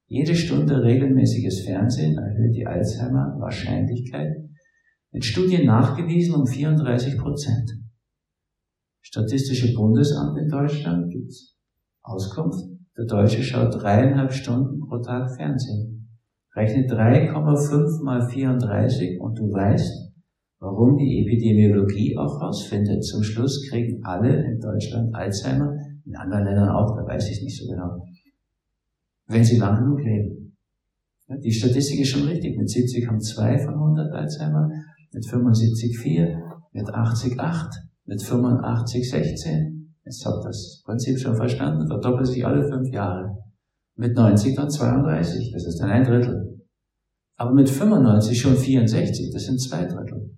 Jede 0.06 0.34
Stunde 0.34 0.82
regelmäßiges 0.82 1.64
Fernsehen 1.64 2.16
erhöht 2.18 2.54
die 2.54 2.66
Alzheimer-Wahrscheinlichkeit 2.66 4.32
mit 5.12 5.24
Studien 5.24 5.66
nachgewiesen 5.66 6.34
um 6.34 6.46
34 6.46 7.18
Prozent. 7.18 7.70
Statistische 9.00 9.72
Bundesamt 9.74 10.38
in 10.38 10.48
Deutschland 10.48 11.10
gibt's 11.10 11.56
Auskunft. 12.02 12.64
Der 12.96 13.06
Deutsche 13.06 13.42
schaut 13.42 13.74
dreieinhalb 13.74 14.32
Stunden 14.32 14.80
pro 14.80 14.98
Tag 14.98 15.34
Fernsehen. 15.36 16.18
Rechne 16.54 16.86
3,5 16.86 18.04
mal 18.04 18.28
34 18.28 19.20
und 19.20 19.38
du 19.38 19.52
weißt, 19.52 20.12
warum 20.60 20.96
die 20.96 21.22
Epidemiologie 21.22 22.16
auch 22.16 22.40
rausfindet. 22.40 23.04
Zum 23.04 23.22
Schluss 23.22 23.68
kriegen 23.68 24.00
alle 24.04 24.44
in 24.44 24.60
Deutschland 24.60 25.14
Alzheimer 25.14 25.76
in 26.04 26.16
anderen 26.16 26.44
Ländern 26.44 26.68
auch, 26.68 26.96
da 26.96 27.06
weiß 27.06 27.30
ich 27.30 27.42
nicht 27.42 27.58
so 27.58 27.68
genau. 27.68 28.04
Wenn 29.26 29.44
sie 29.44 29.58
lang 29.58 29.78
genug 29.78 30.00
leben. 30.00 30.56
Die 31.42 31.52
Statistik 31.52 32.00
ist 32.00 32.08
schon 32.08 32.28
richtig. 32.28 32.56
Mit 32.58 32.68
70 32.68 33.06
haben 33.08 33.20
zwei 33.20 33.58
von 33.58 33.74
100 33.74 34.12
Alzheimer, 34.12 34.68
mit 35.12 35.26
75 35.26 35.98
vier, 35.98 36.42
mit 36.72 36.88
80 36.88 37.40
acht, 37.40 37.74
mit 38.04 38.22
85 38.22 39.10
16. 39.10 39.94
Jetzt 40.04 40.26
habt 40.26 40.44
ihr 40.44 40.48
das 40.48 40.82
Prinzip 40.84 41.18
schon 41.18 41.34
verstanden, 41.34 41.86
verdoppelt 41.86 42.26
sich 42.26 42.44
alle 42.44 42.68
fünf 42.68 42.92
Jahre. 42.92 43.38
Mit 43.96 44.14
90 44.14 44.54
dann 44.54 44.68
32, 44.68 45.52
das 45.52 45.64
ist 45.64 45.78
dann 45.80 45.90
ein 45.90 46.04
Drittel. 46.04 46.60
Aber 47.36 47.52
mit 47.52 47.70
95 47.70 48.38
schon 48.38 48.56
64, 48.56 49.30
das 49.32 49.44
sind 49.44 49.60
zwei 49.60 49.86
Drittel. 49.86 50.30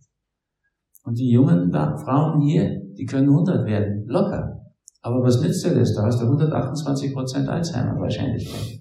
Und 1.05 1.19
die 1.19 1.31
jungen 1.31 1.73
Frauen 1.73 2.41
hier, 2.43 2.81
die 2.97 3.07
können 3.07 3.29
100 3.29 3.67
werden, 3.67 4.05
locker. 4.07 4.66
Aber 5.07 5.23
was 5.23 5.41
nützt 5.41 5.65
dir 5.65 5.73
das? 5.73 5.95
Da 5.95 6.03
hast 6.03 6.21
du 6.21 6.27
128% 6.27 7.47
Alzheimer 7.47 7.97
Wahrscheinlichkeit. 7.97 8.81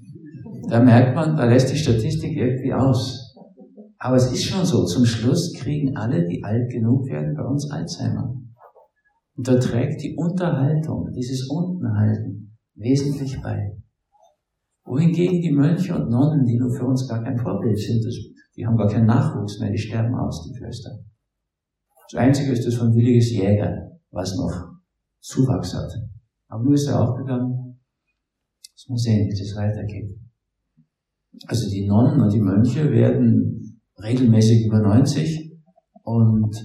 Da 0.68 0.82
merkt 0.82 1.14
man, 1.14 1.38
da 1.38 1.46
lässt 1.46 1.72
die 1.72 1.78
Statistik 1.78 2.36
irgendwie 2.36 2.74
aus. 2.74 3.36
Aber 4.00 4.16
es 4.16 4.32
ist 4.32 4.46
schon 4.46 4.66
so, 4.66 4.86
zum 4.86 5.06
Schluss 5.06 5.54
kriegen 5.54 5.96
alle, 5.96 6.26
die 6.26 6.44
alt 6.44 6.72
genug 6.72 7.06
werden, 7.10 7.36
bei 7.36 7.44
uns 7.44 7.70
Alzheimer. 7.70 8.34
Und 9.38 9.48
da 9.48 9.60
trägt 9.60 10.02
die 10.02 10.16
Unterhaltung, 10.18 11.12
dieses 11.16 11.48
Untenhalten, 11.48 12.58
wesentlich 12.74 13.40
bei. 13.44 13.78
Wohingegen 14.84 15.42
die 15.42 15.52
Mönche 15.52 15.94
und 15.94 16.10
Nonnen, 16.10 16.44
die 16.44 16.58
nur 16.58 16.74
für 16.74 16.88
uns 16.88 17.08
gar 17.08 17.24
kein 17.24 17.38
Vorbild 17.38 17.78
sind, 17.78 18.04
die 18.58 18.66
haben 18.66 18.78
gar 18.78 18.90
keinen 18.90 19.06
Nachwuchs 19.06 19.60
mehr, 19.60 19.70
die 19.70 19.78
sterben 19.78 20.16
aus, 20.16 20.44
die 20.44 20.58
Klöster. 20.58 20.90
Das 22.12 22.20
Einzige 22.20 22.52
ist 22.52 22.66
das 22.66 22.74
von 22.74 22.96
Williges 22.96 23.30
Jäger, 23.30 23.92
was 24.10 24.36
noch 24.36 24.72
Zuwachs 25.20 25.76
hat. 25.76 25.92
Aber 26.48 26.64
nur 26.64 26.74
ist 26.74 26.88
er 26.88 27.02
auch 27.02 27.16
gegangen. 27.18 27.66
Muss 28.88 29.02
sehen, 29.02 29.28
wie 29.28 29.40
das 29.40 29.56
weitergeht. 29.56 30.16
Also 31.48 31.70
die 31.70 31.88
Nonnen 31.88 32.22
und 32.22 32.32
die 32.32 32.40
Mönche 32.40 32.92
werden 32.92 33.82
regelmäßig 34.02 34.68
über 34.68 34.80
90 34.80 35.58
und 36.04 36.56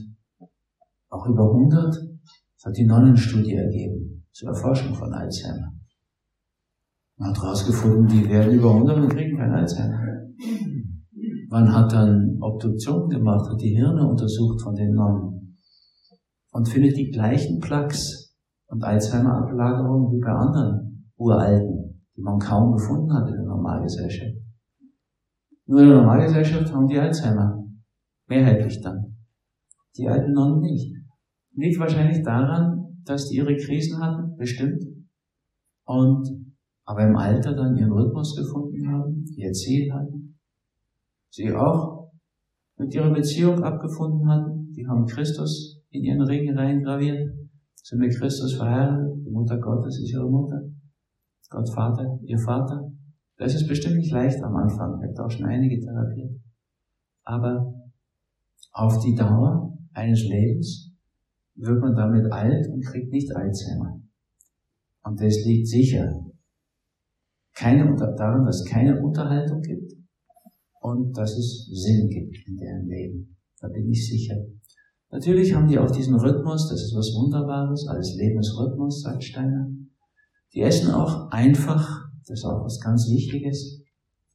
auch 1.08 1.26
über 1.26 1.50
100. 1.50 1.94
Das 1.94 2.64
hat 2.66 2.76
die 2.76 2.84
Nonnenstudie 2.84 3.54
ergeben 3.54 4.26
zur 4.32 4.50
Erforschung 4.50 4.94
von 4.94 5.12
Alzheimer. 5.14 5.72
Man 7.16 7.30
hat 7.30 7.42
herausgefunden, 7.42 8.06
die 8.06 8.28
werden 8.28 8.52
über 8.52 8.70
100 8.70 8.98
und 8.98 9.08
kriegen 9.08 9.38
kein 9.38 9.52
Alzheimer. 9.52 9.98
Man 11.48 11.74
hat 11.74 11.92
dann 11.92 12.36
Obduktion 12.40 13.08
gemacht, 13.08 13.48
hat 13.50 13.60
die 13.60 13.74
Hirne 13.74 14.06
untersucht 14.06 14.60
von 14.60 14.74
den 14.74 14.92
Nonnen 14.92 15.56
und 16.52 16.68
findet 16.68 16.98
die 16.98 17.10
gleichen 17.10 17.60
Plaques 17.60 18.19
und 18.70 18.85
Alzheimer-Ablagerungen 18.85 20.12
wie 20.12 20.20
bei 20.20 20.30
anderen 20.30 21.11
Uralten, 21.16 22.06
die 22.16 22.22
man 22.22 22.38
kaum 22.38 22.72
gefunden 22.72 23.12
hat 23.12 23.28
in 23.28 23.35
der 23.35 23.44
Normalgesellschaft. 23.44 24.37
Nur 25.66 25.83
in 25.83 25.88
der 25.88 25.98
Normalgesellschaft 25.98 26.72
haben 26.72 26.87
die 26.87 26.98
Alzheimer. 26.98 27.64
Mehrheitlich 28.28 28.80
dann. 28.80 29.16
Die 29.96 30.09
alten 30.09 30.33
Nonnen 30.33 30.61
nicht. 30.61 30.96
Liegt 31.54 31.80
wahrscheinlich 31.80 32.22
daran, 32.22 33.02
dass 33.04 33.28
die 33.28 33.37
ihre 33.37 33.56
Krisen 33.56 34.00
hatten, 34.00 34.37
bestimmt. 34.37 34.85
Und, 35.85 36.28
aber 36.85 37.09
im 37.09 37.16
Alter 37.16 37.54
dann 37.54 37.76
ihren 37.76 37.92
Rhythmus 37.92 38.37
gefunden 38.37 38.88
haben, 38.88 39.24
ihr 39.37 39.52
Ziel 39.52 39.92
hatten. 39.92 40.38
Sie 41.30 41.52
auch 41.52 42.12
mit 42.76 42.94
ihrer 42.94 43.12
Beziehung 43.12 43.62
abgefunden 43.64 44.28
hatten. 44.28 44.72
Die 44.72 44.87
haben 44.87 45.06
Christus 45.06 45.83
in 45.90 46.04
ihren 46.04 46.22
Ring 46.22 46.56
reingraviert. 46.56 47.28
Sind 47.82 48.00
mit 48.00 48.14
Christus 48.16 48.54
verheiratet. 48.54 49.24
Die 49.24 49.30
Mutter 49.30 49.58
Gottes 49.58 49.98
ist 49.98 50.12
ihre 50.12 50.28
Mutter. 50.28 50.62
Gott 51.48 51.68
Vater, 51.74 52.18
ihr 52.22 52.38
Vater. 52.38 52.92
Das 53.36 53.54
ist 53.54 53.66
bestimmt 53.66 53.96
nicht 53.96 54.12
leicht 54.12 54.42
am 54.42 54.54
Anfang. 54.54 55.00
Ich 55.02 55.08
habe 55.08 55.26
auch 55.26 55.30
schon 55.30 55.46
einige 55.46 55.80
therapiert. 55.80 56.38
Aber 57.24 57.74
auf 58.72 58.98
die 59.02 59.14
Dauer 59.14 59.76
eines 59.94 60.22
Lebens 60.24 60.92
wird 61.56 61.80
man 61.80 61.94
damit 61.94 62.30
alt 62.32 62.68
und 62.68 62.84
kriegt 62.84 63.10
nicht 63.10 63.34
Alzheimer. 63.34 64.00
Und 65.02 65.20
das 65.20 65.44
liegt 65.44 65.66
sicher 65.66 66.12
keine, 67.54 67.94
daran, 67.96 68.46
dass 68.46 68.60
es 68.60 68.70
keine 68.70 69.00
Unterhaltung 69.02 69.60
gibt 69.60 69.92
und 70.80 71.16
dass 71.16 71.36
es 71.36 71.66
Sinn 71.66 72.08
gibt 72.08 72.36
in 72.46 72.56
deren 72.56 72.86
Leben. 72.86 73.36
Da 73.60 73.68
bin 73.68 73.90
ich 73.90 74.08
sicher. 74.08 74.36
Natürlich 75.12 75.54
haben 75.54 75.66
die 75.66 75.78
auch 75.78 75.90
diesen 75.90 76.14
Rhythmus, 76.14 76.68
das 76.68 76.82
ist 76.82 76.94
was 76.94 77.12
Wunderbares, 77.14 77.86
alles 77.88 78.14
Lebensrhythmus, 78.16 79.02
sagt 79.02 79.24
Steiner. 79.24 79.68
Die 80.54 80.60
essen 80.60 80.92
auch 80.92 81.30
einfach, 81.30 82.08
das 82.20 82.40
ist 82.40 82.44
auch 82.44 82.64
was 82.64 82.80
ganz 82.80 83.08
Wichtiges. 83.10 83.82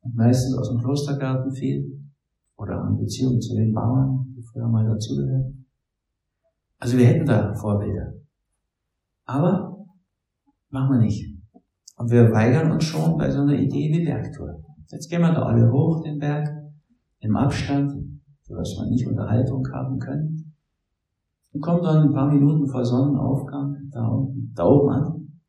Und 0.02 0.16
meistens 0.16 0.58
aus 0.58 0.70
dem 0.70 0.80
Klostergarten 0.80 1.52
viel. 1.52 2.12
Oder 2.58 2.76
haben 2.76 2.98
Beziehungen 2.98 3.42
zu 3.42 3.56
den 3.56 3.74
Bauern, 3.74 4.34
die 4.36 4.44
früher 4.44 4.68
mal 4.68 4.86
dazugehören. 4.86 5.66
Also 6.78 6.98
wir 6.98 7.08
hätten 7.08 7.26
da 7.26 7.54
Vorbilder. 7.56 8.14
Aber 9.26 9.86
machen 10.70 10.92
wir 10.92 11.00
nicht. 11.00 11.36
Und 11.98 12.12
wir 12.12 12.32
weigern 12.32 12.72
uns 12.72 12.84
schon 12.84 13.18
bei 13.18 13.32
so 13.32 13.42
einer 13.42 13.58
Idee 13.58 13.92
wie 13.92 14.06
Bergtour. 14.06 14.62
Jetzt 14.90 15.10
gehen 15.10 15.22
wir 15.22 15.34
da 15.34 15.44
alle 15.44 15.72
hoch, 15.72 16.04
den 16.04 16.20
Berg, 16.20 16.48
im 17.20 17.36
Abstand, 17.36 17.92
sodass 18.44 18.76
wir 18.78 18.90
nicht 18.90 19.08
Unterhaltung 19.08 19.66
haben 19.74 20.00
können. 20.00 20.45
Und 21.56 21.62
kommen 21.62 21.84
dann 21.84 22.10
ein 22.10 22.14
paar 22.14 22.30
Minuten 22.34 22.68
vor 22.68 22.84
Sonnenaufgang 22.84 23.90
da, 23.90 24.06
unten, 24.10 24.52
da 24.54 24.66
oben 24.66 24.90
an 24.90 25.40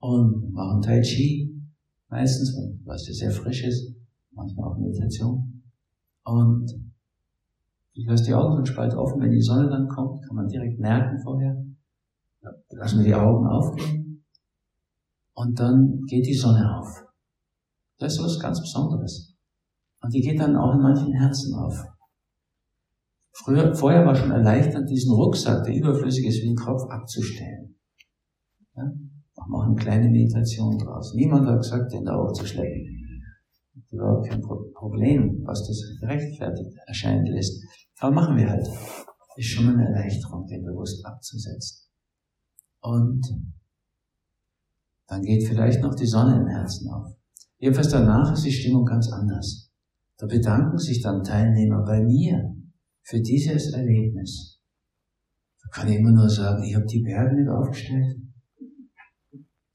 und 0.00 0.52
machen 0.52 0.82
Tai 0.82 1.00
Chi, 1.02 1.56
meistens, 2.08 2.52
was 2.84 3.06
ja 3.06 3.14
sehr 3.14 3.30
frisch 3.30 3.62
ist, 3.62 3.94
manchmal 4.32 4.68
auch 4.68 4.76
Meditation. 4.76 5.62
Und 6.24 6.68
ich 7.92 8.06
lasse 8.08 8.24
die 8.24 8.34
Augen 8.34 8.56
einen 8.56 8.66
Spalt 8.66 8.92
offen, 8.94 9.20
wenn 9.20 9.30
die 9.30 9.40
Sonne 9.40 9.68
dann 9.68 9.86
kommt, 9.86 10.24
kann 10.26 10.34
man 10.34 10.48
direkt 10.48 10.80
merken 10.80 11.16
vorher. 11.22 11.64
Lassen 12.70 12.98
wir 12.98 13.06
die 13.06 13.14
Augen 13.14 13.46
aufgehen. 13.46 14.24
Und 15.34 15.60
dann 15.60 16.02
geht 16.08 16.26
die 16.26 16.34
Sonne 16.34 16.76
auf. 16.76 17.04
Das 17.98 18.14
ist 18.14 18.24
was 18.24 18.40
ganz 18.40 18.60
Besonderes. 18.60 19.32
Und 20.02 20.12
die 20.12 20.22
geht 20.22 20.40
dann 20.40 20.56
auch 20.56 20.74
in 20.74 20.82
manchen 20.82 21.12
Herzen 21.12 21.54
auf. 21.54 21.95
Früher, 23.44 23.74
vorher 23.74 24.06
war 24.06 24.14
schon 24.14 24.30
erleichternd, 24.30 24.88
diesen 24.88 25.12
Rucksack, 25.12 25.64
der 25.64 25.74
überflüssig 25.74 26.26
ist 26.26 26.42
wie 26.42 26.50
ein 26.50 26.56
Kopf, 26.56 26.82
abzustellen. 26.88 27.76
Ja? 28.74 28.84
Machen 29.36 29.50
wir 29.50 29.58
auch 29.58 29.66
eine 29.66 29.74
kleine 29.74 30.08
Meditation 30.08 30.78
draus. 30.78 31.12
Niemand 31.14 31.46
hat 31.46 31.58
gesagt, 31.58 31.92
den 31.92 32.04
da 32.04 32.14
aufzuschleppen. 32.16 33.22
Überhaupt 33.90 34.28
kein 34.28 34.40
Problem, 34.40 35.42
was 35.44 35.66
das 35.66 35.82
gerechtfertigt 36.00 36.76
erscheinen 36.86 37.26
lässt. 37.26 37.62
Aber 37.98 38.14
machen 38.14 38.36
wir 38.36 38.48
halt. 38.48 38.66
Ist 39.36 39.48
schon 39.48 39.66
mal 39.66 39.74
eine 39.74 39.88
Erleichterung, 39.88 40.46
den 40.46 40.64
bewusst 40.64 41.04
abzusetzen. 41.04 41.90
Und 42.80 43.22
dann 45.08 45.20
geht 45.20 45.46
vielleicht 45.46 45.82
noch 45.82 45.94
die 45.94 46.06
Sonne 46.06 46.40
im 46.40 46.46
Herzen 46.46 46.90
auf. 46.90 47.12
Jedenfalls 47.58 47.90
danach 47.90 48.32
ist 48.32 48.46
die 48.46 48.52
Stimmung 48.52 48.86
ganz 48.86 49.12
anders. 49.12 49.70
Da 50.16 50.26
bedanken 50.26 50.78
sich 50.78 51.02
dann 51.02 51.22
Teilnehmer 51.22 51.84
bei 51.84 52.02
mir 52.02 52.56
für 53.06 53.20
dieses 53.20 53.72
Erlebnis. 53.72 54.60
Da 55.62 55.68
kann 55.70 55.88
ich 55.88 55.96
immer 55.96 56.10
nur 56.10 56.28
sagen, 56.28 56.64
ich 56.64 56.74
habe 56.74 56.86
die 56.86 57.02
Berge 57.02 57.36
nicht 57.36 57.48
aufgestellt. 57.48 58.20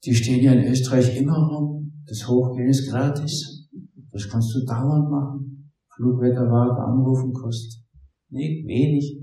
Die 0.04 0.14
stehen 0.14 0.44
ja 0.44 0.52
in 0.52 0.70
Österreich 0.70 1.16
immer 1.16 1.38
rum. 1.38 2.02
Das 2.06 2.28
Hochgehen 2.28 2.68
ist 2.68 2.90
gratis. 2.90 3.68
Das 4.10 4.28
kannst 4.28 4.54
du 4.54 4.64
dauernd 4.66 5.10
machen. 5.10 5.72
Flugwetterwart 5.94 6.78
anrufen 6.78 7.32
kostet 7.32 7.82
nicht 8.28 8.66
wenig. 8.66 9.18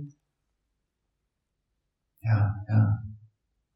Ja, 2.22 2.56
ja. 2.67 3.04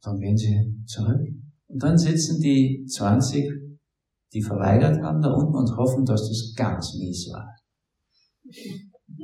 Dann 0.01 0.19
gehen 0.19 0.37
sie 0.37 0.83
zurück. 0.85 1.21
Und 1.67 1.83
dann 1.83 1.97
sitzen 1.97 2.39
die 2.39 2.85
20, 2.87 3.51
die 4.33 4.41
verweigert 4.41 5.01
haben 5.01 5.21
da 5.21 5.31
unten 5.31 5.55
und 5.55 5.77
hoffen, 5.77 6.05
dass 6.05 6.27
das 6.27 6.53
ganz 6.55 6.95
mies 6.95 7.29
war. 7.31 7.55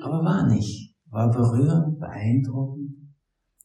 Aber 0.02 0.24
war 0.24 0.48
nicht. 0.48 0.88
War 1.10 1.32
berührend, 1.32 2.00
beeindruckend. 2.00 2.91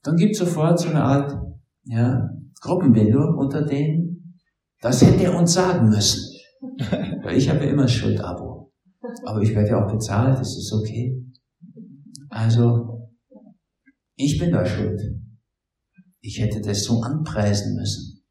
Dann 0.03 0.17
gibt 0.17 0.33
es 0.33 0.39
sofort 0.39 0.79
so 0.79 0.89
eine 0.89 1.03
Art 1.03 1.37
ja, 1.85 2.31
Gruppenbildung 2.61 3.37
unter 3.37 3.63
denen. 3.63 4.39
Das 4.81 5.03
hätte 5.03 5.25
er 5.25 5.39
uns 5.39 5.53
sagen 5.53 5.89
müssen. 5.89 6.35
Weil 7.23 7.37
ich 7.37 7.49
habe 7.49 7.65
ja 7.65 7.71
immer 7.71 7.89
Schuldabo. 7.89 8.73
Aber 9.25 9.41
ich 9.43 9.55
werde 9.55 9.71
ja 9.71 9.85
auch 9.85 9.93
bezahlt, 9.93 10.39
das 10.39 10.57
ist 10.57 10.73
okay. 10.73 11.23
Also, 12.31 13.11
ich 14.17 14.39
bin 14.39 14.51
da 14.51 14.65
schuld. 14.65 15.01
Ich 16.21 16.41
hätte 16.41 16.61
das 16.61 16.85
so 16.85 17.03
anpreisen 17.03 17.77
müssen. 17.77 18.23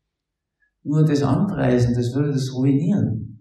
Nur 0.84 1.06
das 1.06 1.22
Anpreisen, 1.24 1.94
das 1.94 2.14
würde 2.14 2.32
das 2.32 2.54
ruinieren. 2.54 3.33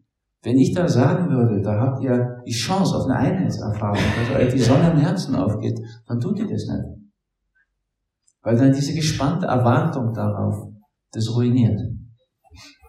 Wenn 0.43 0.59
ich 0.59 0.75
da 0.75 0.89
sagen 0.89 1.31
würde, 1.31 1.63
da 1.63 1.81
habt 1.81 2.03
ihr 2.03 2.43
die 2.45 2.53
Chance 2.53 2.97
auf 2.97 3.05
eine 3.05 3.17
Einheitserfahrung, 3.17 3.99
dass 4.19 4.37
euch 4.37 4.53
die 4.53 4.59
Sonne 4.59 4.91
im 4.91 4.99
Herzen 4.99 5.37
aufgeht, 5.37 5.79
dann 6.07 6.19
tut 6.19 6.39
ihr 6.39 6.49
das 6.49 6.67
nicht. 6.67 7.03
Weil 8.43 8.57
dann 8.57 8.73
diese 8.73 8.95
gespannte 8.95 9.47
Erwartung 9.47 10.13
darauf 10.13 10.69
das 11.13 11.33
ruiniert. 11.35 11.81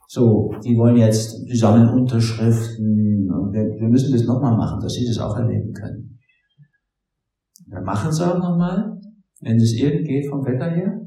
So, 0.07 0.51
die 0.63 0.75
wollen 0.77 0.97
jetzt, 0.97 1.43
die 1.47 1.55
sammeln 1.55 1.89
Unterschriften 1.89 3.29
und 3.31 3.53
wir, 3.53 3.63
wir 3.79 3.87
müssen 3.87 4.11
das 4.11 4.25
nochmal 4.25 4.55
machen, 4.57 4.79
dass 4.79 4.93
sie 4.93 5.05
das 5.05 5.19
auch 5.19 5.37
erleben 5.37 5.73
können. 5.73 6.19
Wir 7.67 7.81
machen 7.81 8.09
es 8.09 8.21
auch 8.21 8.37
nochmal, 8.37 8.99
wenn 9.41 9.57
es 9.57 9.73
irgend 9.73 10.07
geht 10.07 10.27
vom 10.27 10.45
Wetter 10.45 10.69
her. 10.69 10.99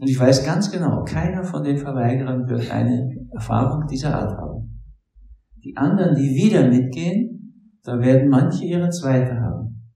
Und 0.00 0.08
ich 0.08 0.18
weiß 0.18 0.44
ganz 0.44 0.70
genau, 0.70 1.04
keiner 1.04 1.44
von 1.44 1.62
den 1.62 1.76
Verweigerern 1.76 2.48
wird 2.48 2.70
eine 2.70 3.08
Erfahrung 3.32 3.86
dieser 3.86 4.14
Art 4.14 4.36
haben. 4.36 4.55
Die 5.66 5.76
anderen, 5.76 6.14
die 6.14 6.36
wieder 6.36 6.68
mitgehen, 6.68 7.80
da 7.82 7.98
werden 7.98 8.28
manche 8.28 8.64
ihre 8.64 8.88
zweite 8.90 9.34
haben 9.40 9.90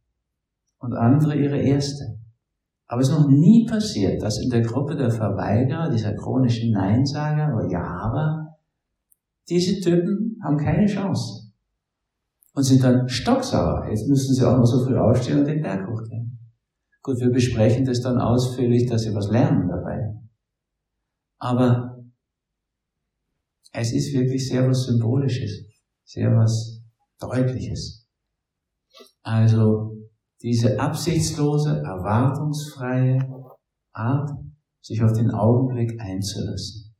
und 0.80 0.94
andere 0.94 1.36
ihre 1.36 1.58
erste. 1.58 2.18
Aber 2.88 3.02
es 3.02 3.08
ist 3.08 3.16
noch 3.16 3.28
nie 3.28 3.66
passiert, 3.66 4.20
dass 4.20 4.42
in 4.42 4.50
der 4.50 4.62
Gruppe 4.62 4.96
der 4.96 5.12
Verweigerer, 5.12 5.88
dieser 5.88 6.16
chronischen 6.16 6.72
Neinsager 6.72 7.54
oder 7.54 7.70
Ja, 7.70 7.84
aber, 7.84 8.56
diese 9.48 9.80
Typen 9.80 10.40
haben 10.42 10.56
keine 10.56 10.86
Chance. 10.86 11.52
Und 12.52 12.64
sind 12.64 12.82
dann 12.82 13.08
stocksauer. 13.08 13.86
Jetzt 13.90 14.08
müssen 14.08 14.34
sie 14.34 14.44
auch 14.44 14.56
noch 14.56 14.66
so 14.66 14.84
früh 14.84 14.98
aufstehen 14.98 15.38
und 15.38 15.46
den 15.46 15.62
Berg 15.62 15.88
hochgehen. 15.88 16.36
Gut, 17.00 17.20
wir 17.20 17.30
besprechen 17.30 17.84
das 17.84 18.00
dann 18.00 18.18
ausführlich, 18.18 18.88
dass 18.88 19.02
sie 19.02 19.14
was 19.14 19.30
lernen 19.30 19.68
dabei. 19.68 20.16
Aber 21.38 21.89
Es 23.72 23.92
ist 23.92 24.12
wirklich 24.12 24.48
sehr 24.48 24.68
was 24.68 24.84
Symbolisches, 24.84 25.66
sehr 26.04 26.30
was 26.30 26.82
Deutliches. 27.20 28.06
Also 29.22 29.96
diese 30.42 30.80
absichtslose, 30.80 31.82
erwartungsfreie 31.84 33.20
Art, 33.92 34.30
sich 34.82 35.02
auf 35.02 35.12
den 35.12 35.30
Augenblick 35.30 36.00
einzulassen. 36.00 36.94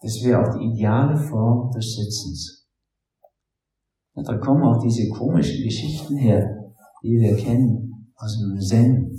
Das 0.00 0.22
wäre 0.22 0.40
auch 0.40 0.56
die 0.56 0.64
ideale 0.64 1.16
Form 1.16 1.70
des 1.70 1.94
Sitzens. 1.94 2.66
Und 4.14 4.28
da 4.28 4.36
kommen 4.38 4.62
auch 4.62 4.82
diese 4.82 5.08
komischen 5.10 5.62
Geschichten 5.62 6.16
her, 6.16 6.72
die 7.02 7.18
wir 7.18 7.36
kennen 7.36 8.12
aus 8.16 8.38
dem 8.38 8.58
Zen, 8.60 9.10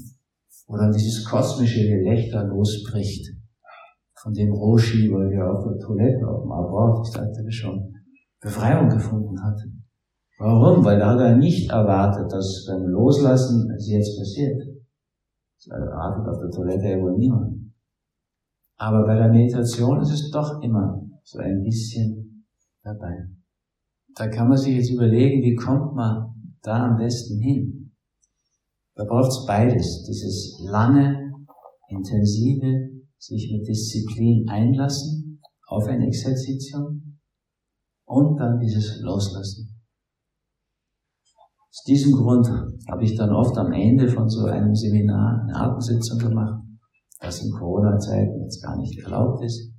wo 0.67 0.77
dann 0.77 0.91
dieses 0.91 1.23
kosmische 1.25 1.81
Gelächter 1.87 2.45
losbricht, 2.45 3.34
von 4.25 4.33
dem 4.33 4.51
Roshi, 4.51 5.11
weil 5.13 5.29
wir 5.29 5.45
auf 5.47 5.63
der 5.63 5.77
Toilette, 5.77 6.27
auf 6.27 6.41
dem 6.41 6.51
Abort, 6.51 7.05
ich 7.05 7.13
sagte 7.13 7.43
das 7.43 7.53
schon, 7.53 7.93
Befreiung 8.41 8.89
gefunden 8.89 9.39
hatte. 9.39 9.71
Warum? 10.39 10.83
Weil 10.83 10.97
da 10.97 11.11
hat 11.11 11.19
er 11.19 11.35
nicht 11.35 11.69
erwartet, 11.69 12.31
dass 12.31 12.65
beim 12.67 12.87
Loslassen 12.87 13.69
es 13.77 13.87
jetzt 13.87 14.17
passiert. 14.17 14.59
Das 15.57 15.79
erwartet 15.79 16.27
auf 16.27 16.39
der 16.39 16.49
Toilette 16.49 16.89
ja 16.89 16.99
wohl 16.99 17.15
niemand. 17.15 17.71
Aber 18.77 19.05
bei 19.05 19.15
der 19.15 19.29
Meditation 19.29 20.01
ist 20.01 20.11
es 20.11 20.31
doch 20.31 20.59
immer 20.63 21.07
so 21.23 21.37
ein 21.37 21.61
bisschen 21.61 22.47
dabei. 22.81 23.29
Da 24.15 24.27
kann 24.27 24.47
man 24.47 24.57
sich 24.57 24.75
jetzt 24.75 24.89
überlegen, 24.89 25.43
wie 25.43 25.55
kommt 25.55 25.93
man 25.93 26.33
da 26.63 26.87
am 26.87 26.97
besten 26.97 27.39
hin? 27.39 27.91
Da 28.95 29.03
braucht 29.03 29.29
es 29.29 29.45
beides. 29.45 30.03
Dieses 30.07 30.59
lange, 30.65 31.31
intensive, 31.89 32.94
sich 33.27 33.51
mit 33.51 33.67
Disziplin 33.67 34.47
einlassen 34.47 35.41
auf 35.67 35.87
ein 35.87 36.01
Exerzitium 36.01 37.19
und 38.05 38.37
dann 38.39 38.59
dieses 38.59 39.01
Loslassen. 39.01 39.81
Aus 41.69 41.83
diesem 41.87 42.13
Grund 42.13 42.47
habe 42.87 43.03
ich 43.03 43.17
dann 43.17 43.31
oft 43.31 43.57
am 43.57 43.71
Ende 43.71 44.07
von 44.07 44.29
so 44.29 44.45
einem 44.45 44.75
Seminar 44.75 45.41
eine 45.41 45.55
Atemsitzung 45.55 46.19
gemacht, 46.19 46.63
was 47.19 47.43
in 47.43 47.51
Corona-Zeiten 47.51 48.41
jetzt 48.43 48.61
gar 48.61 48.77
nicht 48.77 48.97
erlaubt 48.99 49.43
ist, 49.43 49.73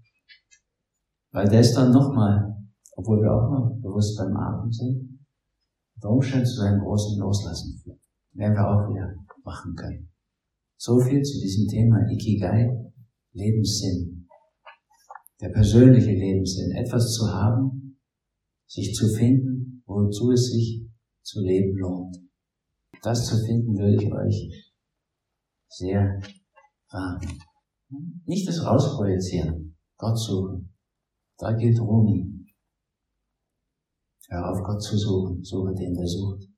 weil 1.32 1.48
das 1.48 1.72
dann 1.72 1.92
nochmal, 1.92 2.54
obwohl 2.96 3.22
wir 3.22 3.32
auch 3.32 3.50
noch 3.50 3.78
bewusst 3.80 4.18
beim 4.18 4.37
Atem 4.37 4.72
sind, 4.72 5.20
unter 5.94 6.11
Umständen 6.11 6.46
zu 6.46 6.62
einem 6.62 6.80
großen 6.80 7.18
Loslassen 7.18 7.78
führt. 7.82 8.00
Werden 8.32 8.54
wir 8.54 8.68
auch 8.68 8.90
wieder 8.90 9.14
machen 9.44 9.74
können. 9.74 10.11
So 10.76 10.98
viel 10.98 11.22
zu 11.22 11.40
diesem 11.40 11.68
Thema 11.68 12.06
Ikigai, 12.11 12.86
Lebenssinn. 13.37 14.29
Der 15.40 15.51
persönliche 15.51 16.11
Lebenssinn. 16.11 16.72
Etwas 16.72 17.12
zu 17.12 17.27
haben, 17.27 18.01
sich 18.66 18.94
zu 18.94 19.09
finden, 19.09 19.83
wozu 19.87 20.33
es 20.33 20.51
sich 20.51 20.88
zu 21.22 21.40
leben 21.42 21.77
lohnt. 21.77 22.16
Das 23.03 23.27
zu 23.27 23.37
finden 23.44 23.77
würde 23.77 24.03
ich 24.03 24.12
euch 24.12 24.72
sehr 25.68 26.18
raten. 26.88 27.38
Nicht 28.25 28.49
das 28.49 28.64
Rausprojizieren, 28.64 29.77
Gott 29.99 30.18
suchen. 30.18 30.75
Da 31.38 31.53
gilt 31.53 31.79
Rumi. 31.79 32.46
Hör 34.29 34.51
auf 34.51 34.62
Gott 34.64 34.83
zu 34.83 34.96
suchen, 34.96 35.44
suche 35.44 35.75
den, 35.75 35.94
der 35.94 36.07
sucht. 36.07 36.49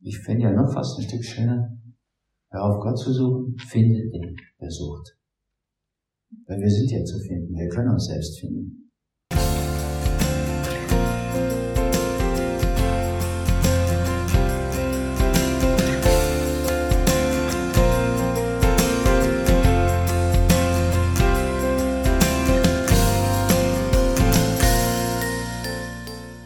Ich 0.00 0.18
finde 0.18 0.44
ja 0.44 0.52
noch 0.52 0.72
fast 0.72 0.98
ein 0.98 1.04
Stück 1.06 1.22
schöner. 1.22 1.78
Hör 2.50 2.64
auf 2.64 2.82
Gott 2.82 2.98
zu 2.98 3.12
suchen, 3.12 3.56
finde 3.58 4.08
den, 4.08 4.36
der 4.58 4.70
sucht. 4.70 5.16
Weil 6.46 6.60
wir 6.60 6.70
sind 6.70 6.90
ja 6.90 7.04
zu 7.04 7.18
finden, 7.18 7.54
wir 7.54 7.68
können 7.68 7.90
uns 7.90 8.06
selbst 8.06 8.40
finden. 8.40 8.81